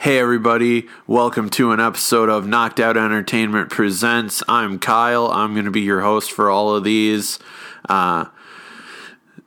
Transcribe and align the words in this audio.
Hey, 0.00 0.18
everybody, 0.18 0.88
welcome 1.06 1.50
to 1.50 1.72
an 1.72 1.78
episode 1.78 2.30
of 2.30 2.46
Knocked 2.46 2.80
Out 2.80 2.96
Entertainment 2.96 3.68
Presents. 3.68 4.42
I'm 4.48 4.78
Kyle. 4.78 5.26
I'm 5.26 5.52
going 5.52 5.66
to 5.66 5.70
be 5.70 5.82
your 5.82 6.00
host 6.00 6.32
for 6.32 6.48
all 6.48 6.74
of 6.74 6.84
these. 6.84 7.38
Uh, 7.86 8.24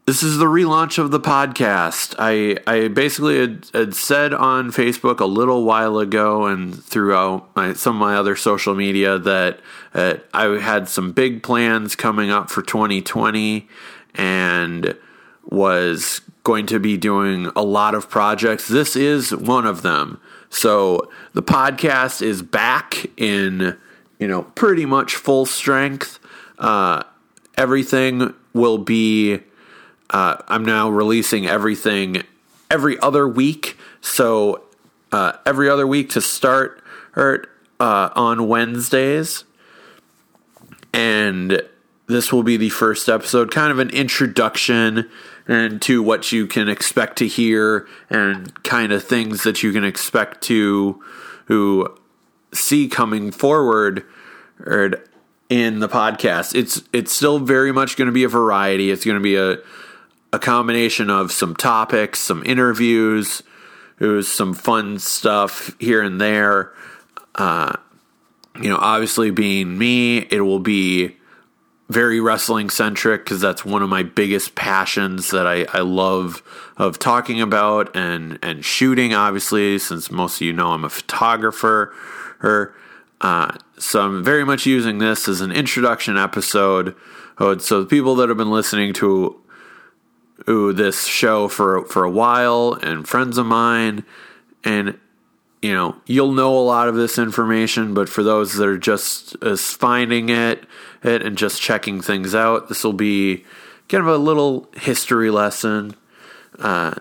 this 0.05 0.21
is 0.21 0.37
the 0.37 0.45
relaunch 0.45 0.99
of 0.99 1.09
the 1.09 1.19
podcast. 1.19 2.13
I, 2.19 2.59
I 2.71 2.87
basically 2.87 3.39
had, 3.39 3.65
had, 3.73 3.95
said 3.95 4.31
on 4.31 4.71
Facebook 4.71 5.19
a 5.19 5.25
little 5.25 5.63
while 5.63 5.97
ago 5.97 6.45
and 6.45 6.83
throughout 6.83 7.49
my, 7.55 7.73
some 7.73 7.95
of 7.95 7.99
my 7.99 8.15
other 8.15 8.35
social 8.35 8.75
media 8.75 9.17
that 9.17 9.59
uh, 9.95 10.17
I 10.35 10.59
had 10.59 10.87
some 10.87 11.13
big 11.13 11.41
plans 11.41 11.95
coming 11.95 12.29
up 12.29 12.51
for 12.51 12.61
2020 12.61 13.67
and 14.13 14.95
was 15.49 16.21
going 16.43 16.67
to 16.67 16.79
be 16.79 16.95
doing 16.95 17.47
a 17.55 17.63
lot 17.63 17.95
of 17.95 18.07
projects. 18.07 18.67
This 18.67 18.95
is 18.95 19.35
one 19.35 19.65
of 19.65 19.81
them. 19.81 20.21
So 20.53 21.09
the 21.33 21.41
podcast 21.41 22.21
is 22.21 22.43
back 22.43 23.07
in, 23.17 23.75
you 24.19 24.27
know, 24.27 24.43
pretty 24.43 24.85
much 24.85 25.15
full 25.15 25.47
strength. 25.47 26.19
Uh, 26.59 27.03
everything 27.57 28.35
will 28.53 28.77
be. 28.77 29.39
Uh, 30.11 30.37
I'm 30.47 30.63
now 30.63 30.91
releasing 30.91 31.47
everything 31.47 32.21
every 32.69 32.99
other 32.99 33.27
week. 33.27 33.77
So 34.01 34.63
uh, 35.11 35.33
every 35.43 35.69
other 35.69 35.87
week 35.87 36.11
to 36.11 36.21
start 36.21 36.83
or, 37.15 37.45
uh, 37.79 38.09
on 38.15 38.47
Wednesdays. 38.47 39.45
And 40.93 41.63
this 42.05 42.31
will 42.31 42.43
be 42.43 42.57
the 42.57 42.69
first 42.69 43.09
episode, 43.09 43.49
kind 43.49 43.71
of 43.71 43.79
an 43.79 43.89
introduction 43.89 45.09
and 45.47 45.81
to 45.81 46.01
what 46.01 46.31
you 46.31 46.47
can 46.47 46.69
expect 46.69 47.17
to 47.17 47.27
hear 47.27 47.87
and 48.09 48.63
kind 48.63 48.91
of 48.91 49.03
things 49.03 49.43
that 49.43 49.63
you 49.63 49.73
can 49.73 49.83
expect 49.83 50.41
to 50.41 51.03
who 51.45 51.87
see 52.53 52.87
coming 52.87 53.31
forward 53.31 54.05
or 54.59 54.93
in 55.49 55.79
the 55.79 55.89
podcast. 55.89 56.55
It's 56.55 56.81
it's 56.93 57.11
still 57.11 57.39
very 57.39 57.71
much 57.71 57.97
going 57.97 58.07
to 58.07 58.13
be 58.13 58.23
a 58.23 58.29
variety. 58.29 58.91
It's 58.91 59.05
going 59.05 59.17
to 59.17 59.23
be 59.23 59.35
a 59.35 59.57
a 60.31 60.39
combination 60.39 61.11
of 61.11 61.31
some 61.31 61.55
topics, 61.55 62.19
some 62.19 62.43
interviews, 62.43 63.43
some 64.21 64.53
fun 64.53 64.97
stuff 64.97 65.75
here 65.79 66.01
and 66.01 66.19
there. 66.19 66.73
Uh, 67.35 67.73
you 68.59 68.69
know, 68.69 68.77
obviously 68.77 69.29
being 69.29 69.77
me, 69.77 70.17
it 70.17 70.41
will 70.41 70.59
be 70.59 71.17
very 71.89 72.19
wrestling 72.19 72.69
centric 72.69 73.23
because 73.23 73.41
that's 73.41 73.65
one 73.65 73.83
of 73.83 73.89
my 73.89 74.03
biggest 74.03 74.55
passions 74.55 75.31
that 75.31 75.45
I, 75.45 75.65
I 75.73 75.81
love 75.81 76.41
of 76.77 76.97
talking 76.97 77.41
about 77.41 77.95
and 77.95 78.39
and 78.41 78.63
shooting. 78.63 79.13
Obviously, 79.13 79.79
since 79.79 80.09
most 80.09 80.37
of 80.37 80.47
you 80.47 80.53
know 80.53 80.71
I'm 80.71 80.85
a 80.85 80.89
photographer, 80.89 81.93
or 82.41 82.75
uh, 83.21 83.55
so 83.77 84.01
I'm 84.01 84.23
very 84.23 84.45
much 84.45 84.65
using 84.65 84.97
this 84.97 85.27
as 85.27 85.41
an 85.41 85.51
introduction 85.51 86.17
episode. 86.17 86.95
Oh, 87.37 87.57
so 87.57 87.81
the 87.81 87.87
people 87.87 88.15
that 88.15 88.29
have 88.29 88.37
been 88.37 88.51
listening 88.51 88.93
to 88.93 89.41
ooh, 90.49 90.73
this 90.73 91.05
show 91.05 91.47
for 91.47 91.85
for 91.85 92.03
a 92.03 92.11
while 92.11 92.77
and 92.81 93.07
friends 93.07 93.37
of 93.37 93.45
mine 93.45 94.03
and 94.63 94.97
you 95.61 95.73
know 95.73 95.95
you'll 96.05 96.33
know 96.33 96.57
a 96.57 96.61
lot 96.61 96.87
of 96.87 96.95
this 96.95 97.17
information 97.17 97.93
but 97.93 98.09
for 98.09 98.23
those 98.23 98.55
that 98.55 98.67
are 98.67 98.77
just 98.77 99.35
as 99.43 99.71
finding 99.71 100.29
it 100.29 100.65
it 101.03 101.21
and 101.21 101.37
just 101.37 101.61
checking 101.61 102.01
things 102.01 102.33
out. 102.33 102.69
This 102.69 102.83
will 102.83 102.93
be 102.93 103.45
kind 103.89 104.01
of 104.01 104.07
a 104.07 104.17
little 104.17 104.69
history 104.75 105.29
lesson, 105.29 105.95
uh, 106.59 106.95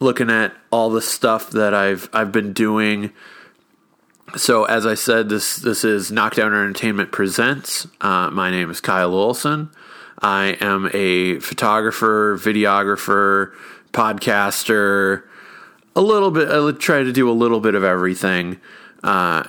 looking 0.00 0.30
at 0.30 0.54
all 0.70 0.90
the 0.90 1.02
stuff 1.02 1.50
that 1.50 1.74
I've 1.74 2.08
I've 2.12 2.32
been 2.32 2.52
doing. 2.52 3.12
So 4.36 4.64
as 4.64 4.86
I 4.86 4.94
said, 4.94 5.28
this 5.28 5.56
this 5.56 5.84
is 5.84 6.10
Knocked 6.10 6.38
Out 6.38 6.52
Entertainment 6.52 7.12
presents. 7.12 7.86
Uh, 8.00 8.30
my 8.30 8.50
name 8.50 8.70
is 8.70 8.80
Kyle 8.80 9.14
Olson. 9.14 9.70
I 10.18 10.56
am 10.60 10.90
a 10.94 11.38
photographer, 11.40 12.38
videographer, 12.38 13.52
podcaster. 13.92 15.24
A 15.94 16.00
little 16.00 16.30
bit. 16.30 16.48
I 16.48 16.70
try 16.72 17.02
to 17.02 17.12
do 17.12 17.30
a 17.30 17.32
little 17.32 17.60
bit 17.60 17.74
of 17.74 17.84
everything. 17.84 18.60
Uh, 19.02 19.44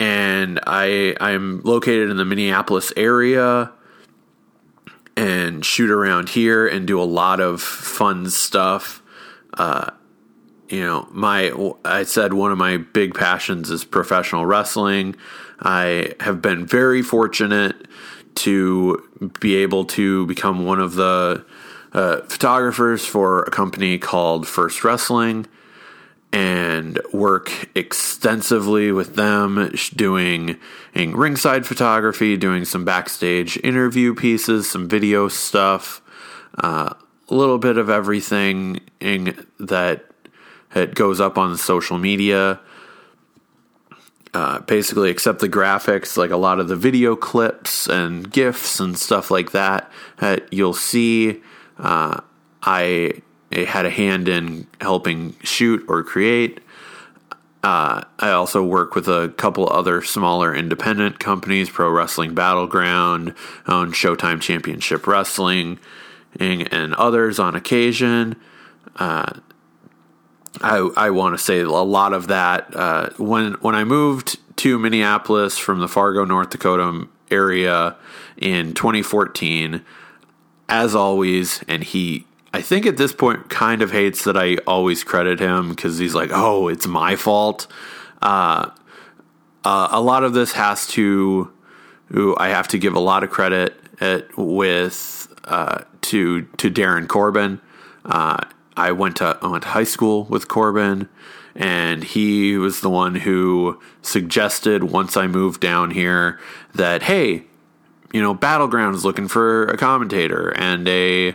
and 0.00 0.58
I 0.66 1.14
I'm 1.20 1.60
located 1.60 2.10
in 2.10 2.16
the 2.16 2.24
Minneapolis 2.24 2.92
area 2.96 3.70
and 5.16 5.64
shoot 5.64 5.90
around 5.90 6.30
here 6.30 6.66
and 6.66 6.86
do 6.86 7.00
a 7.00 7.04
lot 7.04 7.38
of 7.38 7.60
fun 7.60 8.30
stuff. 8.30 9.02
Uh, 9.52 9.90
you 10.70 10.80
know, 10.80 11.06
my 11.12 11.52
I 11.84 12.04
said 12.04 12.32
one 12.32 12.50
of 12.50 12.58
my 12.58 12.78
big 12.78 13.14
passions 13.14 13.70
is 13.70 13.84
professional 13.84 14.46
wrestling. 14.46 15.16
I 15.60 16.14
have 16.20 16.40
been 16.40 16.66
very 16.66 17.02
fortunate 17.02 17.76
to 18.36 19.30
be 19.40 19.56
able 19.56 19.84
to 19.84 20.24
become 20.26 20.64
one 20.64 20.80
of 20.80 20.94
the 20.94 21.44
uh, 21.92 22.22
photographers 22.22 23.04
for 23.04 23.42
a 23.42 23.50
company 23.50 23.98
called 23.98 24.48
First 24.48 24.82
Wrestling 24.82 25.46
and 26.32 27.00
work 27.12 27.68
extensively 27.74 28.92
with 28.92 29.16
them, 29.16 29.72
doing 29.94 30.56
ringside 30.94 31.66
photography, 31.66 32.36
doing 32.36 32.64
some 32.64 32.84
backstage 32.84 33.56
interview 33.64 34.14
pieces, 34.14 34.70
some 34.70 34.88
video 34.88 35.28
stuff, 35.28 36.00
uh, 36.62 36.94
a 37.28 37.34
little 37.34 37.58
bit 37.58 37.78
of 37.78 37.90
everything 37.90 38.80
that 39.58 40.04
that 40.72 40.94
goes 40.94 41.20
up 41.20 41.36
on 41.36 41.56
social 41.56 41.98
media. 41.98 42.60
Uh, 44.32 44.60
basically, 44.60 45.10
except 45.10 45.40
the 45.40 45.48
graphics, 45.48 46.16
like 46.16 46.30
a 46.30 46.36
lot 46.36 46.60
of 46.60 46.68
the 46.68 46.76
video 46.76 47.16
clips 47.16 47.88
and 47.88 48.30
gifs 48.30 48.78
and 48.78 48.96
stuff 48.96 49.28
like 49.28 49.50
that 49.50 49.90
that 50.18 50.52
you'll 50.52 50.72
see. 50.72 51.42
Uh, 51.76 52.20
I 52.62 53.22
had 53.52 53.86
a 53.86 53.90
hand 53.90 54.28
in 54.28 54.66
helping 54.80 55.36
shoot 55.42 55.84
or 55.88 56.02
create. 56.02 56.60
Uh, 57.62 58.02
I 58.18 58.30
also 58.30 58.64
work 58.64 58.94
with 58.94 59.06
a 59.06 59.34
couple 59.36 59.68
other 59.68 60.02
smaller 60.02 60.54
independent 60.54 61.18
companies, 61.18 61.68
Pro 61.68 61.90
Wrestling 61.90 62.34
Battleground, 62.34 63.34
own 63.66 63.92
Showtime 63.92 64.40
Championship 64.40 65.06
Wrestling, 65.06 65.78
and, 66.38 66.72
and 66.72 66.94
others 66.94 67.38
on 67.38 67.54
occasion. 67.54 68.36
Uh, 68.96 69.40
I, 70.62 70.90
I 70.96 71.10
want 71.10 71.36
to 71.36 71.42
say 71.42 71.60
a 71.60 71.68
lot 71.68 72.12
of 72.12 72.28
that 72.28 72.74
uh, 72.74 73.10
when 73.18 73.54
when 73.54 73.74
I 73.74 73.84
moved 73.84 74.38
to 74.56 74.78
Minneapolis 74.78 75.58
from 75.58 75.80
the 75.80 75.88
Fargo, 75.88 76.24
North 76.24 76.50
Dakota 76.50 77.08
area 77.30 77.96
in 78.36 78.74
2014. 78.74 79.82
As 80.68 80.94
always, 80.94 81.64
and 81.66 81.82
he 81.82 82.26
I 82.52 82.62
think 82.62 82.86
at 82.86 82.96
this 82.96 83.12
point 83.12 83.48
kind 83.48 83.80
of 83.80 83.92
hates 83.92 84.24
that 84.24 84.36
I 84.36 84.56
always 84.66 85.04
credit 85.04 85.38
him 85.38 85.70
because 85.70 85.98
he's 85.98 86.14
like, 86.14 86.30
oh, 86.32 86.68
it's 86.68 86.86
my 86.86 87.14
fault. 87.14 87.66
Uh, 88.20 88.70
uh, 89.64 89.88
a 89.90 90.00
lot 90.00 90.24
of 90.24 90.32
this 90.32 90.52
has 90.52 90.86
to, 90.88 91.52
I 92.38 92.48
have 92.48 92.66
to 92.68 92.78
give 92.78 92.94
a 92.94 93.00
lot 93.00 93.22
of 93.22 93.30
credit 93.30 93.74
at, 94.00 94.36
with 94.36 95.28
uh, 95.44 95.84
to 96.02 96.42
to 96.42 96.70
Darren 96.70 97.08
Corbin. 97.08 97.60
Uh, 98.04 98.38
I 98.76 98.92
went 98.92 99.16
to 99.16 99.38
I 99.42 99.46
went 99.46 99.62
to 99.64 99.68
high 99.70 99.84
school 99.84 100.24
with 100.24 100.48
Corbin, 100.48 101.08
and 101.54 102.02
he 102.02 102.56
was 102.56 102.80
the 102.80 102.90
one 102.90 103.16
who 103.16 103.80
suggested 104.02 104.84
once 104.84 105.16
I 105.16 105.26
moved 105.26 105.60
down 105.60 105.90
here 105.90 106.38
that 106.74 107.02
hey, 107.04 107.44
you 108.12 108.20
know, 108.22 108.34
Battleground 108.34 108.96
is 108.96 109.04
looking 109.04 109.28
for 109.28 109.66
a 109.66 109.76
commentator 109.76 110.50
and 110.56 110.88
a 110.88 111.34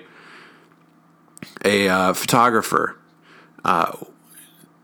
a 1.64 1.88
uh, 1.88 2.14
photographer. 2.14 2.98
Uh, 3.64 3.92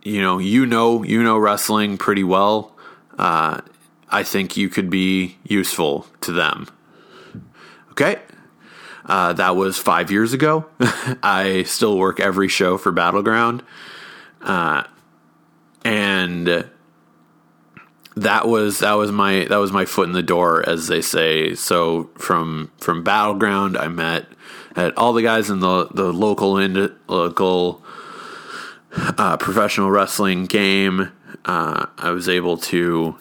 you 0.04 0.22
know, 0.22 0.40
you 0.40 0.66
know, 0.66 1.04
you 1.04 1.22
know 1.22 1.38
wrestling 1.38 1.98
pretty 1.98 2.24
well. 2.24 2.76
Uh, 3.18 3.62
I 4.10 4.24
think 4.24 4.58
you 4.58 4.70
could 4.70 4.90
be 4.90 5.38
useful 5.44 6.08
to 6.22 6.32
them. 6.32 6.68
Okay. 7.92 8.20
Uh, 9.06 9.34
that 9.34 9.56
was 9.56 9.78
five 9.78 10.12
years 10.12 10.34
ago. 10.34 10.66
I 11.24 11.64
still 11.64 11.98
work 11.98 12.20
every 12.20 12.48
show 12.48 12.78
for 12.78 12.92
Battleground. 12.92 13.64
Uh, 14.42 14.84
and 15.84 16.66
that 18.16 18.48
was 18.48 18.80
that 18.80 18.94
was 18.94 19.12
my 19.12 19.46
that 19.46 19.58
was 19.58 19.72
my 19.72 19.86
foot 19.86 20.08
in 20.08 20.14
the 20.14 20.24
door, 20.24 20.68
as 20.68 20.88
they 20.88 21.02
say. 21.02 21.56
So 21.56 22.10
from 22.18 22.72
from 22.78 23.04
Battleground, 23.04 23.78
I 23.78 23.88
met 23.88 24.28
at 24.76 24.98
all 24.98 25.14
the 25.14 25.22
guys 25.22 25.50
in 25.50 25.60
the 25.60 25.88
the 25.88 26.12
local 26.12 26.54
local 27.08 27.84
uh, 28.94 29.38
professional 29.38 29.92
wrestling 29.92 30.46
game. 30.46 31.12
Uh, 31.46 31.88
I 31.98 32.12
was 32.12 32.30
able 32.30 32.58
to 32.58 33.18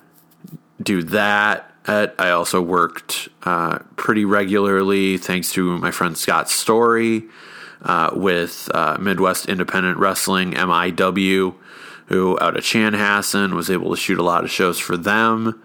do 0.82 1.02
that. 1.04 1.66
At, 1.86 2.14
I 2.18 2.30
also 2.30 2.60
worked 2.60 3.28
uh, 3.42 3.78
pretty 3.96 4.24
regularly, 4.24 5.16
thanks 5.16 5.50
to 5.52 5.78
my 5.78 5.90
friend 5.90 6.16
Scott 6.16 6.50
Story, 6.50 7.24
uh, 7.82 8.10
with 8.12 8.70
uh, 8.74 8.98
Midwest 9.00 9.46
Independent 9.46 9.98
Wrestling 9.98 10.52
(MIW), 10.52 11.54
who 12.06 12.38
out 12.40 12.56
of 12.56 12.64
Chanhassen 12.64 13.54
was 13.54 13.70
able 13.70 13.90
to 13.90 13.96
shoot 13.96 14.18
a 14.18 14.22
lot 14.22 14.44
of 14.44 14.50
shows 14.50 14.78
for 14.78 14.96
them. 14.96 15.62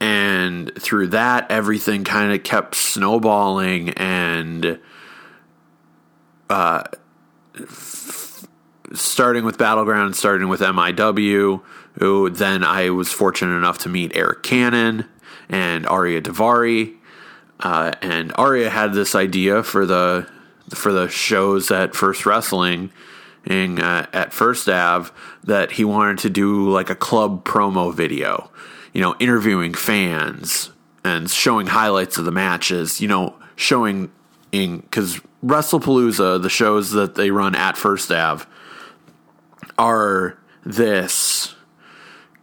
And 0.00 0.72
through 0.78 1.08
that, 1.08 1.50
everything 1.50 2.04
kind 2.04 2.32
of 2.32 2.42
kept 2.42 2.74
snowballing 2.74 3.90
and 3.90 4.80
uh, 6.48 6.84
f- 7.54 8.46
starting 8.94 9.44
with 9.44 9.58
Battleground, 9.58 10.16
starting 10.16 10.48
with 10.48 10.60
MIW, 10.60 11.62
then 12.34 12.64
I 12.64 12.90
was 12.90 13.12
fortunate 13.12 13.56
enough 13.56 13.78
to 13.78 13.88
meet 13.88 14.12
Arik 14.12 14.42
Cannon 14.42 15.04
and 15.48 15.84
Ariya 15.84 16.22
Daivari. 16.22 16.96
Uh, 17.60 17.92
and 18.00 18.32
Ariya 18.34 18.70
had 18.70 18.94
this 18.94 19.14
idea 19.14 19.62
for 19.62 19.84
the 19.84 20.26
for 20.74 20.92
the 20.92 21.08
shows 21.08 21.70
at 21.70 21.94
First 21.94 22.24
Wrestling 22.24 22.90
in, 23.44 23.80
uh, 23.80 24.06
at 24.12 24.32
First 24.32 24.68
Ave 24.68 25.10
that 25.44 25.72
he 25.72 25.84
wanted 25.84 26.18
to 26.18 26.30
do 26.30 26.70
like 26.70 26.90
a 26.90 26.94
club 26.94 27.44
promo 27.44 27.92
video, 27.92 28.50
you 28.92 29.00
know, 29.00 29.14
interviewing 29.18 29.74
fans 29.74 30.70
and 31.04 31.30
showing 31.30 31.66
highlights 31.66 32.18
of 32.18 32.24
the 32.24 32.30
matches, 32.30 33.00
you 33.00 33.08
know, 33.08 33.34
showing 33.56 34.10
in 34.52 34.78
because 34.78 35.20
WrestlePalooza, 35.44 36.42
the 36.42 36.50
shows 36.50 36.90
that 36.92 37.14
they 37.14 37.30
run 37.30 37.54
at 37.54 37.76
First 37.76 38.10
Ave, 38.10 38.44
are 39.78 40.38
this 40.64 41.54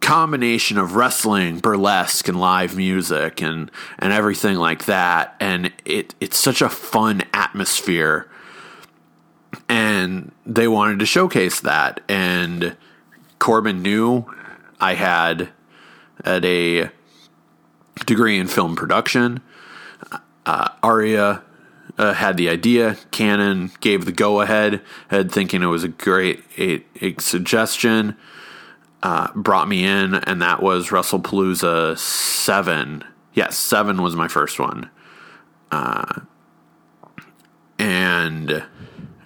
combination 0.00 0.78
of 0.78 0.94
wrestling, 0.94 1.58
burlesque, 1.58 2.28
and 2.28 2.40
live 2.40 2.76
music, 2.76 3.42
and 3.42 3.70
and 3.98 4.12
everything 4.12 4.56
like 4.56 4.86
that. 4.86 5.36
And 5.40 5.72
it 5.84 6.14
it's 6.20 6.38
such 6.38 6.62
a 6.62 6.68
fun 6.68 7.22
atmosphere, 7.32 8.28
and 9.68 10.32
they 10.46 10.66
wanted 10.66 10.98
to 11.00 11.06
showcase 11.06 11.60
that. 11.60 12.00
And 12.08 12.76
Corbin 13.38 13.82
knew 13.82 14.24
I 14.80 14.94
had 14.94 15.50
at 16.24 16.44
a 16.44 16.90
degree 18.06 18.38
in 18.38 18.48
film 18.48 18.76
production. 18.76 19.40
Uh, 20.46 20.68
Ariya 20.82 21.42
uh, 21.98 22.12
had 22.14 22.36
the 22.36 22.48
idea. 22.48 22.96
Cannon 23.10 23.70
gave 23.80 24.04
the 24.04 24.12
go 24.12 24.40
ahead, 24.40 24.80
thinking 25.10 25.62
it 25.62 25.66
was 25.66 25.84
a 25.84 25.88
great 25.88 26.42
a, 26.56 26.84
a 27.00 27.14
suggestion 27.18 28.16
uh, 29.02 29.28
brought 29.34 29.68
me 29.68 29.84
in, 29.84 30.14
and 30.14 30.42
that 30.42 30.62
was 30.62 30.88
WrestlePalooza 30.88 31.98
7. 31.98 33.04
Yes, 33.34 33.56
7 33.56 34.02
was 34.02 34.16
my 34.16 34.28
first 34.28 34.58
one. 34.58 34.90
Uh, 35.70 36.20
and, 37.78 38.64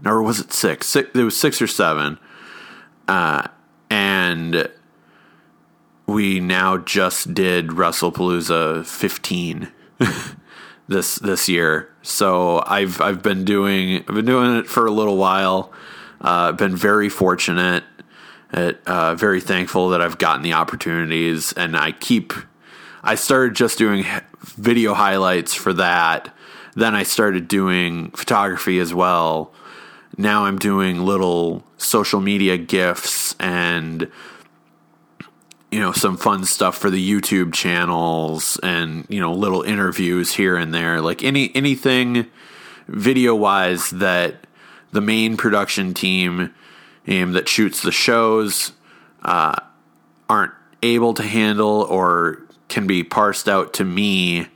or 0.05 0.23
was 0.23 0.41
it 0.41 0.53
6? 0.53 0.87
six 0.87 1.11
it 1.15 1.23
was 1.23 1.37
6 1.37 1.63
or 1.63 1.67
7. 1.67 2.19
Uh, 3.09 3.49
and 3.89 4.71
we 6.07 6.41
now 6.41 6.79
just 6.79 7.35
did 7.35 7.69
WrestlePalooza 7.69 8.87
15 8.87 9.73
this 10.89 11.17
this 11.17 11.49
year. 11.49 11.93
So 12.03 12.63
I've 12.67 13.01
I've 13.01 13.23
been 13.23 13.45
doing 13.45 14.05
I've 14.09 14.15
been 14.15 14.25
doing 14.25 14.57
it 14.57 14.67
for 14.67 14.87
a 14.87 14.91
little 14.91 15.17
while. 15.17 15.73
Uh, 16.21 16.53
been 16.53 16.77
very 16.77 17.09
fortunate 17.09 17.83
it, 18.53 18.83
uh, 18.87 19.15
very 19.15 19.41
thankful 19.41 19.91
that 19.91 20.01
I've 20.01 20.19
gotten 20.19 20.43
the 20.43 20.53
opportunities, 20.53 21.53
and 21.53 21.77
I 21.77 21.93
keep. 21.93 22.33
I 23.03 23.15
started 23.15 23.57
just 23.57 23.79
doing 23.79 24.05
video 24.43 24.95
highlights 24.95 25.55
for 25.55 25.73
that. 25.75 26.35
Then 26.75 26.95
I 26.95 27.03
started 27.03 27.49
doing 27.49 28.11
photography 28.11 28.79
as 28.79 28.95
well. 28.95 29.53
Now 30.17 30.45
I'm 30.45 30.59
doing 30.59 31.05
little 31.05 31.65
social 31.79 32.21
media 32.21 32.59
gifs 32.59 33.35
and 33.41 34.11
you 35.73 35.81
know 35.81 35.91
some 35.91 36.17
fun 36.17 36.45
stuff 36.45 36.77
for 36.77 36.91
the 36.91 37.11
YouTube 37.11 37.53
channels 37.53 38.61
and 38.63 39.07
you 39.09 39.19
know 39.19 39.33
little 39.33 39.63
interviews 39.63 40.35
here 40.35 40.57
and 40.57 40.73
there 40.73 41.01
like 41.01 41.25
any 41.25 41.51
anything 41.57 42.27
video 42.87 43.35
wise 43.35 43.91
that 43.91 44.47
the 44.93 45.01
main 45.01 45.37
production 45.37 45.95
team 45.95 46.55
um, 47.09 47.33
that 47.33 47.49
shoots 47.49 47.83
the 47.83 47.91
shows 47.91 48.73
uh, 49.23 49.57
aren't 50.29 50.53
able 50.83 51.15
to 51.15 51.23
handle 51.23 51.83
or 51.89 52.43
can 52.69 52.87
be 52.87 53.05
parsed 53.05 53.49
out 53.49 53.75
to 53.75 53.85
me, 53.85 54.47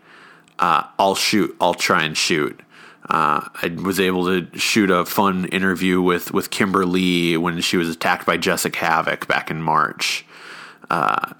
uh, 0.59 0.85
I'll 0.99 1.15
shoot. 1.15 1.55
I'll 1.61 1.75
try 1.75 2.05
and 2.05 2.17
shoot. 2.17 2.61
Uh, 3.09 3.49
I 3.63 3.77
was 3.83 4.01
able 4.01 4.27
to 4.27 4.59
shoot 4.59 4.91
a 4.91 5.05
fun 5.05 5.47
interview 5.47 6.03
with 6.03 6.33
with 6.33 6.51
Kimber 6.51 6.85
Lee 6.85 7.37
when 7.37 7.61
she 7.61 7.77
was 7.77 7.89
attacked 7.89 8.27
by 8.27 8.37
Jessicka 8.37 8.73
Havok 8.73 9.29
back 9.29 9.51
in 9.51 9.63
March. 9.63 10.27
Uh, 10.91 11.35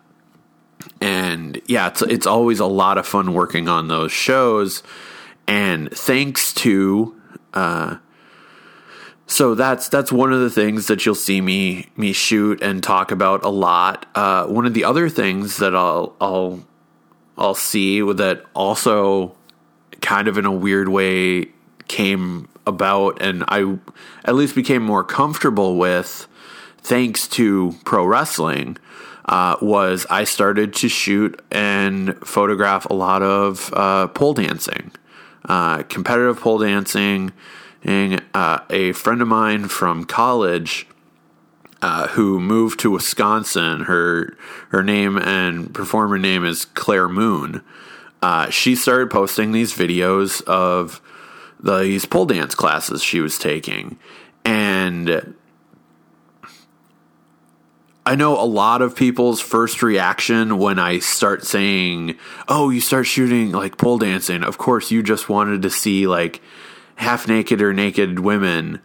and 1.01 1.61
yeah, 1.67 1.89
it's 1.89 2.03
it's 2.03 2.27
always 2.27 2.61
a 2.61 2.67
lot 2.67 2.99
of 2.99 3.07
fun 3.07 3.33
working 3.33 3.69
on 3.69 3.89
those 3.89 4.13
shows. 4.13 4.83
And 5.47 5.91
thanks 5.91 6.53
to 6.55 7.15
uh, 7.55 7.97
so 9.27 9.55
that's 9.55 9.89
that's 9.89 10.13
one 10.13 10.33
of 10.33 10.41
the 10.41 10.51
things 10.51 10.87
that 10.87 11.05
you'll 11.05 11.15
see 11.15 11.41
me 11.41 11.89
me 11.97 12.13
shoot 12.13 12.63
and 12.63 12.83
talk 12.83 13.11
about 13.11 13.45
a 13.45 13.49
lot. 13.49 14.07
Uh, 14.15 14.47
one 14.47 14.67
of 14.67 14.75
the 14.75 14.85
other 14.85 15.09
things 15.09 15.57
that 15.59 15.75
I'll 15.75 16.15
I'll 16.21 16.65
I'll 17.37 17.55
see 17.55 18.01
that 18.01 18.45
also 18.55 19.37
kind 20.01 20.29
of 20.29 20.39
in 20.39 20.45
a 20.45 20.53
weird 20.53 20.89
way 20.89 21.47
came 21.89 22.49
about 22.67 23.21
and 23.21 23.45
I 23.49 23.79
at 24.25 24.35
least 24.35 24.55
became 24.55 24.83
more 24.83 25.05
comfortable 25.05 25.77
with 25.77 26.27
thanks 26.79 27.27
to 27.29 27.75
pro 27.85 28.05
wrestling 28.05 28.77
uh, 29.27 29.57
was 29.61 30.07
I 30.09 30.25
started 30.25 30.75
to 30.75 30.89
shoot 30.89 31.41
and 31.51 32.17
photograph 32.27 32.87
a 32.87 32.95
lot 32.95 33.23
of 33.23 33.73
uh, 33.75 34.09
pole 34.09 34.35
dancing, 34.35 34.93
uh, 35.45 35.83
competitive 35.85 36.41
pole 36.41 36.59
dancing 36.59 37.33
and 37.83 38.23
uh, 38.35 38.61
a 38.71 38.93
friend 38.93 39.21
of 39.21 39.29
mine 39.29 39.69
from 39.69 40.05
college 40.05 40.87
uh, 41.83 42.09
who 42.09 42.41
moved 42.41 42.81
to 42.81 42.91
Wisconsin. 42.91 43.83
Her 43.83 44.37
her 44.71 44.83
name 44.83 45.19
and 45.19 45.75
performer 45.75 46.19
name 46.19 46.45
is 46.45 46.65
Claire 46.65 47.09
Moon. 47.09 47.63
She 48.51 48.75
started 48.75 49.11
posting 49.11 49.53
these 49.53 49.73
videos 49.73 50.43
of 50.45 51.01
these 51.63 52.05
pole 52.05 52.27
dance 52.27 52.55
classes 52.55 53.03
she 53.03 53.21
was 53.21 53.39
taking, 53.39 53.99
and 54.45 55.35
I 58.07 58.15
know 58.15 58.41
a 58.41 58.47
lot 58.47 58.83
of 58.83 58.95
people's 58.95 59.41
first 59.41 59.83
reaction 59.83 60.59
when 60.59 60.79
I 60.79 61.01
start 61.01 61.45
saying, 61.45 62.17
"Oh, 62.47 62.71
you 62.71 62.81
start 62.81 63.07
shooting 63.07 63.51
like 63.53 63.77
pole 63.77 63.99
dancing." 63.99 64.45
Of 64.45 64.59
course, 64.59 64.91
you 64.91 65.03
just 65.03 65.29
wanted 65.29 65.63
to 65.63 65.71
see 65.71 66.07
like 66.07 66.41
half 66.97 67.29
naked 67.29 67.61
or 67.61 67.73
naked 67.73 68.21
women 68.21 68.81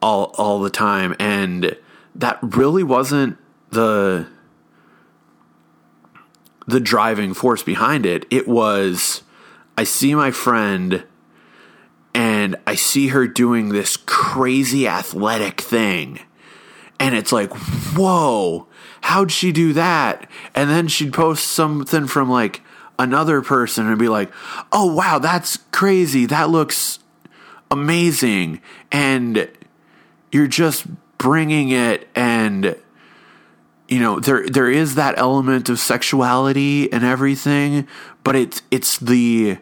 all 0.00 0.34
all 0.36 0.60
the 0.60 0.70
time 0.70 1.14
and 1.18 1.76
that 2.14 2.38
really 2.42 2.82
wasn't 2.82 3.36
the 3.70 4.26
the 6.66 6.80
driving 6.80 7.34
force 7.34 7.62
behind 7.62 8.06
it 8.06 8.24
it 8.30 8.46
was 8.46 9.22
i 9.76 9.84
see 9.84 10.14
my 10.14 10.30
friend 10.30 11.04
and 12.14 12.56
i 12.66 12.74
see 12.74 13.08
her 13.08 13.26
doing 13.26 13.70
this 13.70 13.96
crazy 13.96 14.86
athletic 14.86 15.60
thing 15.60 16.20
and 17.00 17.14
it's 17.14 17.32
like 17.32 17.52
whoa 17.96 18.66
how'd 19.00 19.32
she 19.32 19.52
do 19.52 19.72
that? 19.72 20.28
And 20.54 20.68
then 20.68 20.88
she'd 20.88 21.12
post 21.12 21.46
something 21.46 22.06
from 22.06 22.30
like 22.30 22.60
another 22.98 23.42
person 23.42 23.86
and 23.86 23.98
be 23.98 24.08
like 24.08 24.30
oh 24.72 24.92
wow 24.92 25.18
that's 25.18 25.58
crazy. 25.72 26.26
That 26.26 26.50
looks 26.50 26.98
amazing. 27.70 28.60
And 28.92 29.48
you're 30.32 30.46
just 30.46 30.86
bringing 31.16 31.70
it 31.70 32.08
and 32.14 32.76
you 33.88 33.98
know 33.98 34.20
there 34.20 34.48
there 34.48 34.70
is 34.70 34.94
that 34.94 35.18
element 35.18 35.68
of 35.68 35.80
sexuality 35.80 36.92
and 36.92 37.02
everything 37.02 37.88
but 38.22 38.36
it's 38.36 38.62
it's 38.70 38.98
the 38.98 39.58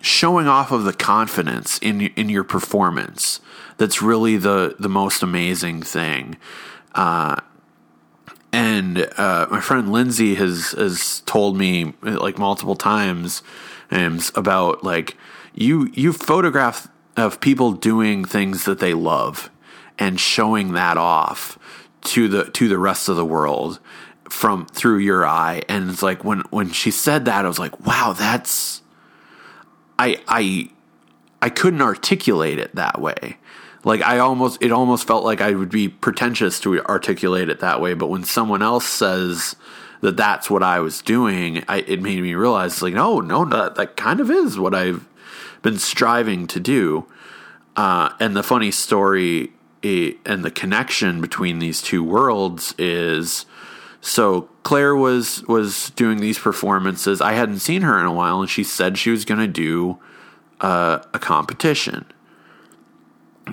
showing 0.00 0.48
off 0.48 0.72
of 0.72 0.82
the 0.82 0.92
confidence 0.92 1.78
in 1.78 2.00
in 2.00 2.28
your 2.28 2.42
performance 2.42 3.40
that's 3.78 4.02
really 4.02 4.36
the 4.36 4.76
the 4.78 4.88
most 4.88 5.22
amazing 5.22 5.82
thing. 5.82 6.36
Uh, 6.94 7.36
and 8.52 9.08
uh, 9.16 9.46
my 9.50 9.60
friend 9.60 9.90
Lindsay 9.90 10.34
has 10.34 10.72
has 10.72 11.20
told 11.20 11.56
me 11.56 11.94
like 12.02 12.38
multiple 12.38 12.76
times 12.76 13.42
um, 13.90 14.20
about 14.34 14.84
like 14.84 15.16
you 15.54 15.90
you 15.94 16.12
photograph 16.12 16.88
of 17.16 17.40
people 17.40 17.72
doing 17.72 18.24
things 18.24 18.64
that 18.64 18.78
they 18.80 18.94
love 18.94 19.50
and 19.98 20.20
showing 20.20 20.72
that 20.72 20.96
off 20.96 21.58
to 22.02 22.28
the 22.28 22.44
to 22.50 22.68
the 22.68 22.78
rest 22.78 23.08
of 23.08 23.16
the 23.16 23.24
world 23.24 23.80
from 24.28 24.66
through 24.66 24.98
your 24.98 25.26
eye. 25.26 25.62
And 25.68 25.90
it's 25.90 26.02
like 26.02 26.24
when 26.24 26.40
when 26.50 26.70
she 26.70 26.90
said 26.90 27.26
that 27.26 27.44
I 27.44 27.48
was 27.48 27.58
like 27.58 27.86
wow 27.86 28.12
that's 28.12 28.82
I 29.98 30.20
I 30.26 30.70
I 31.40 31.50
couldn't 31.50 31.82
articulate 31.82 32.58
it 32.58 32.74
that 32.74 33.00
way 33.00 33.36
like 33.84 34.02
I 34.02 34.18
almost 34.18 34.62
it 34.62 34.72
almost 34.72 35.06
felt 35.06 35.24
like 35.24 35.40
I 35.40 35.52
would 35.52 35.70
be 35.70 35.88
pretentious 35.88 36.58
to 36.60 36.82
articulate 36.84 37.48
it 37.48 37.60
that 37.60 37.80
way, 37.80 37.94
but 37.94 38.08
when 38.08 38.24
someone 38.24 38.62
else 38.62 38.86
says 38.86 39.56
that 40.00 40.16
that's 40.16 40.50
what 40.50 40.62
I 40.62 40.80
was 40.80 41.02
doing, 41.02 41.64
I, 41.68 41.78
it 41.80 42.02
made 42.02 42.22
me 42.22 42.34
realize 42.34 42.82
like 42.82 42.94
no, 42.94 43.20
no, 43.20 43.44
that, 43.46 43.76
that 43.76 43.96
kind 43.96 44.20
of 44.20 44.30
is 44.30 44.58
what 44.58 44.74
I've 44.74 45.06
been 45.62 45.78
striving 45.78 46.46
to 46.48 46.60
do. 46.60 47.06
Uh, 47.76 48.10
and 48.18 48.34
the 48.34 48.42
funny 48.42 48.70
story 48.70 49.52
it, 49.82 50.16
and 50.26 50.44
the 50.44 50.50
connection 50.50 51.20
between 51.20 51.60
these 51.60 51.80
two 51.80 52.02
worlds 52.02 52.74
is 52.78 53.46
so 54.00 54.42
Claire 54.64 54.96
was 54.96 55.44
was 55.46 55.90
doing 55.90 56.18
these 56.18 56.38
performances. 56.38 57.20
I 57.20 57.32
hadn't 57.32 57.60
seen 57.60 57.82
her 57.82 57.98
in 57.98 58.06
a 58.06 58.12
while, 58.12 58.40
and 58.40 58.50
she 58.50 58.64
said 58.64 58.98
she 58.98 59.10
was 59.10 59.24
going 59.24 59.40
to 59.40 59.46
do 59.46 59.98
uh, 60.60 61.00
a 61.14 61.18
competition 61.20 62.04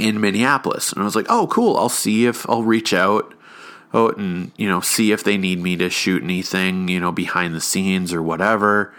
in 0.02 0.20
Minneapolis. 0.22 0.92
And 0.92 1.02
I 1.02 1.06
was 1.06 1.16
like, 1.16 1.28
oh, 1.30 1.48
cool. 1.48 1.78
I'll 1.78 1.90
see 1.90 2.26
if 2.26 2.48
I'll 2.50 2.64
reach 2.64 2.94
out 2.94 3.34
oh, 3.96 4.10
and, 4.10 4.52
you 4.58 4.68
know, 4.68 4.82
see 4.82 5.12
if 5.12 5.24
they 5.24 5.38
need 5.38 5.60
me 5.60 5.78
to 5.78 5.90
shoot 5.90 6.22
anything, 6.22 6.88
you 6.88 7.00
know, 7.00 7.12
behind 7.12 7.56
the 7.56 7.62
scenes 7.62 8.14
or 8.14 8.22
whatever. 8.22 8.94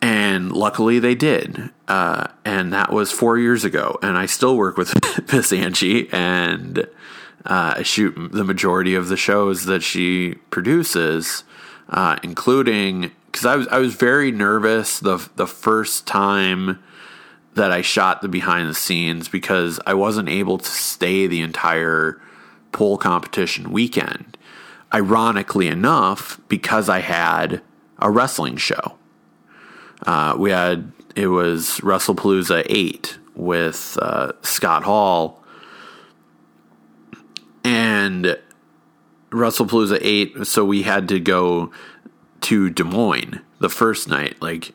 And 0.00 0.52
luckily 0.52 0.98
they 0.98 1.14
did. 1.14 1.70
Uh, 1.86 2.28
and 2.44 2.72
that 2.72 2.92
was 2.92 3.12
four 3.12 3.38
years 3.38 3.64
ago. 3.64 3.98
And 4.02 4.16
I 4.16 4.26
still 4.26 4.56
work 4.56 4.76
with 4.76 4.94
Miss 5.32 5.52
Angie 5.52 6.08
and 6.12 6.86
uh, 7.44 7.74
I 7.76 7.82
shoot 7.82 8.14
the 8.32 8.44
majority 8.44 8.94
of 8.94 9.08
the 9.08 9.16
shows 9.16 9.66
that 9.66 9.82
she 9.82 10.36
produces, 10.50 11.44
uh, 11.90 12.16
including 12.22 13.12
because 13.26 13.44
I 13.44 13.56
was 13.56 13.68
I 13.68 13.78
was 13.78 13.94
very 13.94 14.32
nervous 14.32 14.98
the 14.98 15.28
the 15.36 15.46
first 15.46 16.06
time 16.06 16.82
that 17.54 17.70
I 17.70 17.82
shot 17.82 18.22
the 18.22 18.28
behind 18.28 18.68
the 18.68 18.74
scenes 18.74 19.28
because 19.28 19.80
I 19.86 19.94
wasn't 19.94 20.28
able 20.28 20.58
to 20.58 20.70
stay 20.70 21.26
the 21.26 21.40
entire 21.40 22.20
pole 22.72 22.98
competition 22.98 23.70
weekend. 23.70 24.36
Ironically 24.92 25.68
enough, 25.68 26.40
because 26.48 26.88
I 26.88 27.00
had 27.00 27.62
a 27.98 28.10
wrestling 28.10 28.56
show. 28.56 28.96
Uh, 30.06 30.36
we 30.38 30.50
had 30.50 30.92
it 31.16 31.28
was 31.28 31.80
WrestlePalooza 31.80 32.66
eight 32.68 33.18
with 33.34 33.98
uh, 34.00 34.32
Scott 34.42 34.84
Hall, 34.84 35.42
and 37.64 38.36
WrestlePalooza 39.30 39.98
eight. 40.00 40.46
So 40.46 40.64
we 40.64 40.82
had 40.82 41.08
to 41.08 41.20
go 41.20 41.72
to 42.42 42.70
Des 42.70 42.84
Moines 42.84 43.40
the 43.60 43.70
first 43.70 44.08
night. 44.08 44.40
Like 44.42 44.72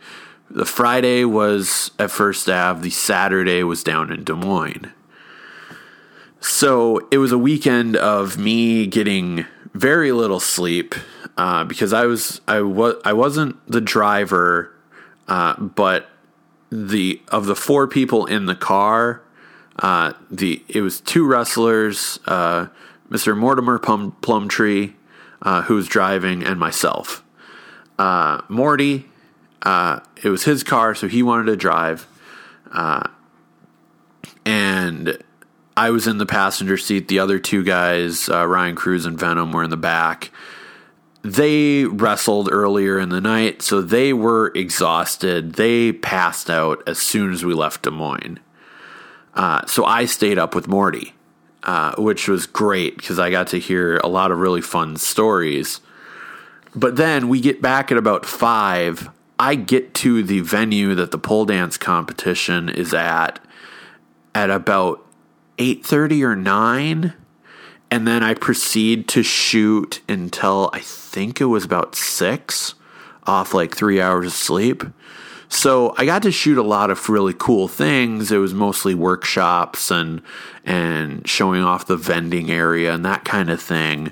the 0.50 0.65
Friday 0.65 1.24
was 1.25 1.91
at 2.00 2.12
First 2.12 2.50
Ave, 2.50 2.82
the 2.82 2.89
Saturday 2.89 3.63
was 3.63 3.84
down 3.84 4.12
in 4.12 4.24
Des 4.24 4.34
Moines. 4.34 4.91
So 6.39 7.08
it 7.12 7.18
was 7.18 7.32
a 7.32 7.38
weekend 7.38 7.96
of 7.96 8.38
me 8.38 8.88
getting 8.88 9.46
very 9.74 10.12
little 10.12 10.39
sleep 10.39 10.96
uh, 11.38 11.63
because 11.63 11.94
I 11.94 12.06
was 12.06 12.41
I 12.48 12.62
was 12.62 12.96
I 13.06 13.13
wasn't 13.13 13.56
the 13.70 13.82
driver, 13.82 14.74
uh, 15.27 15.60
but 15.60 16.10
the 16.72 17.22
of 17.29 17.46
the 17.46 17.56
four 17.56 17.88
people 17.88 18.25
in 18.25 18.46
the 18.46 18.56
car, 18.56 19.22
uh, 19.79 20.13
the 20.32 20.63
it 20.68 20.82
was 20.82 21.01
two 21.01 21.25
wrestlers, 21.25 22.20
uh, 22.25 22.68
Mr. 23.10 23.38
Mortimer 23.38 23.77
Plum, 23.77 24.15
Plumtree, 24.22 24.94
uh, 25.41 25.63
who 25.63 25.75
was 25.75 25.88
driving, 25.88 26.44
and 26.44 26.60
myself. 26.60 27.24
Uh, 27.98 28.41
Morty 28.48 29.08
uh, 29.63 29.99
it 30.23 30.29
was 30.29 30.43
his 30.43 30.63
car, 30.63 30.95
so 30.95 31.07
he 31.07 31.23
wanted 31.23 31.45
to 31.45 31.55
drive. 31.55 32.07
Uh, 32.71 33.07
and 34.45 35.17
I 35.75 35.91
was 35.91 36.07
in 36.07 36.17
the 36.17 36.25
passenger 36.25 36.77
seat. 36.77 37.07
The 37.07 37.19
other 37.19 37.39
two 37.39 37.63
guys, 37.63 38.29
uh, 38.29 38.45
Ryan 38.45 38.75
Cruz 38.75 39.05
and 39.05 39.19
Venom, 39.19 39.51
were 39.51 39.63
in 39.63 39.69
the 39.69 39.77
back. 39.77 40.31
They 41.21 41.85
wrestled 41.85 42.49
earlier 42.51 42.99
in 42.99 43.09
the 43.09 43.21
night, 43.21 43.61
so 43.61 43.81
they 43.81 44.13
were 44.13 44.51
exhausted. 44.55 45.53
They 45.53 45.91
passed 45.91 46.49
out 46.49 46.81
as 46.87 46.97
soon 46.97 47.33
as 47.33 47.43
we 47.43 47.53
left 47.53 47.83
Des 47.83 47.91
Moines. 47.91 48.39
Uh, 49.33 49.65
so 49.67 49.85
I 49.85 50.05
stayed 50.05 50.37
up 50.37 50.55
with 50.55 50.67
Morty, 50.67 51.13
uh, 51.63 51.95
which 51.97 52.27
was 52.27 52.45
great 52.45 52.97
because 52.97 53.19
I 53.19 53.29
got 53.29 53.47
to 53.47 53.59
hear 53.59 53.97
a 53.97 54.07
lot 54.07 54.31
of 54.31 54.39
really 54.39 54.61
fun 54.61 54.97
stories. 54.97 55.81
But 56.75 56.95
then 56.95 57.29
we 57.29 57.41
get 57.41 57.61
back 57.61 57.91
at 57.91 57.97
about 57.97 58.25
five. 58.25 59.09
I 59.39 59.55
get 59.55 59.93
to 59.96 60.22
the 60.22 60.41
venue 60.41 60.93
that 60.96 61.12
the 61.12 61.17
pole 61.17 61.46
dance 61.46 61.77
competition 61.77 62.67
is 62.67 62.93
at 62.93 63.39
at 64.36 64.50
about 64.50 65.05
8:30 65.58 66.24
or 66.24 66.36
9 66.36 67.13
and 67.89 68.08
then 68.08 68.22
I 68.22 68.34
proceed 68.36 69.08
to 69.10 69.24
shoot 69.24 70.01
until 70.08 70.69
I 70.74 70.79
think 70.79 71.41
it 71.41 71.46
was 71.46 71.65
about 71.65 71.96
6 71.96 72.75
off 73.25 73.53
like 73.53 73.75
3 73.75 74.00
hours 74.00 74.27
of 74.27 74.34
sleep. 74.34 74.84
So 75.48 75.96
I 75.98 76.05
got 76.05 76.22
to 76.24 76.31
shoot 76.31 76.60
a 76.60 76.63
lot 76.63 76.91
of 76.91 77.10
really 77.10 77.34
cool 77.36 77.67
things. 77.67 78.31
It 78.31 78.38
was 78.38 78.53
mostly 78.53 78.93
workshops 78.93 79.89
and 79.89 80.22
and 80.63 81.27
showing 81.27 81.63
off 81.63 81.88
the 81.88 81.98
vending 81.98 82.51
area 82.51 82.93
and 82.93 83.03
that 83.05 83.25
kind 83.25 83.50
of 83.50 83.60
thing. 83.62 84.12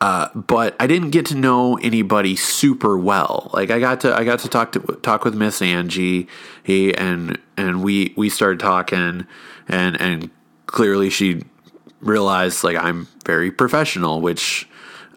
Uh, 0.00 0.28
but 0.34 0.74
I 0.80 0.86
didn't 0.86 1.10
get 1.10 1.26
to 1.26 1.34
know 1.34 1.76
anybody 1.76 2.34
super 2.34 2.96
well. 2.96 3.50
Like 3.52 3.70
I 3.70 3.78
got 3.80 4.00
to 4.00 4.16
I 4.16 4.24
got 4.24 4.38
to 4.40 4.48
talk 4.48 4.72
to 4.72 4.80
talk 5.02 5.24
with 5.24 5.34
Miss 5.34 5.60
Angie, 5.60 6.26
he 6.62 6.94
and 6.94 7.38
and 7.58 7.82
we 7.82 8.14
we 8.16 8.30
started 8.30 8.60
talking, 8.60 9.26
and 9.68 10.00
and 10.00 10.30
clearly 10.66 11.10
she 11.10 11.42
realized 12.00 12.64
like 12.64 12.78
I'm 12.78 13.08
very 13.26 13.50
professional, 13.50 14.22
which 14.22 14.66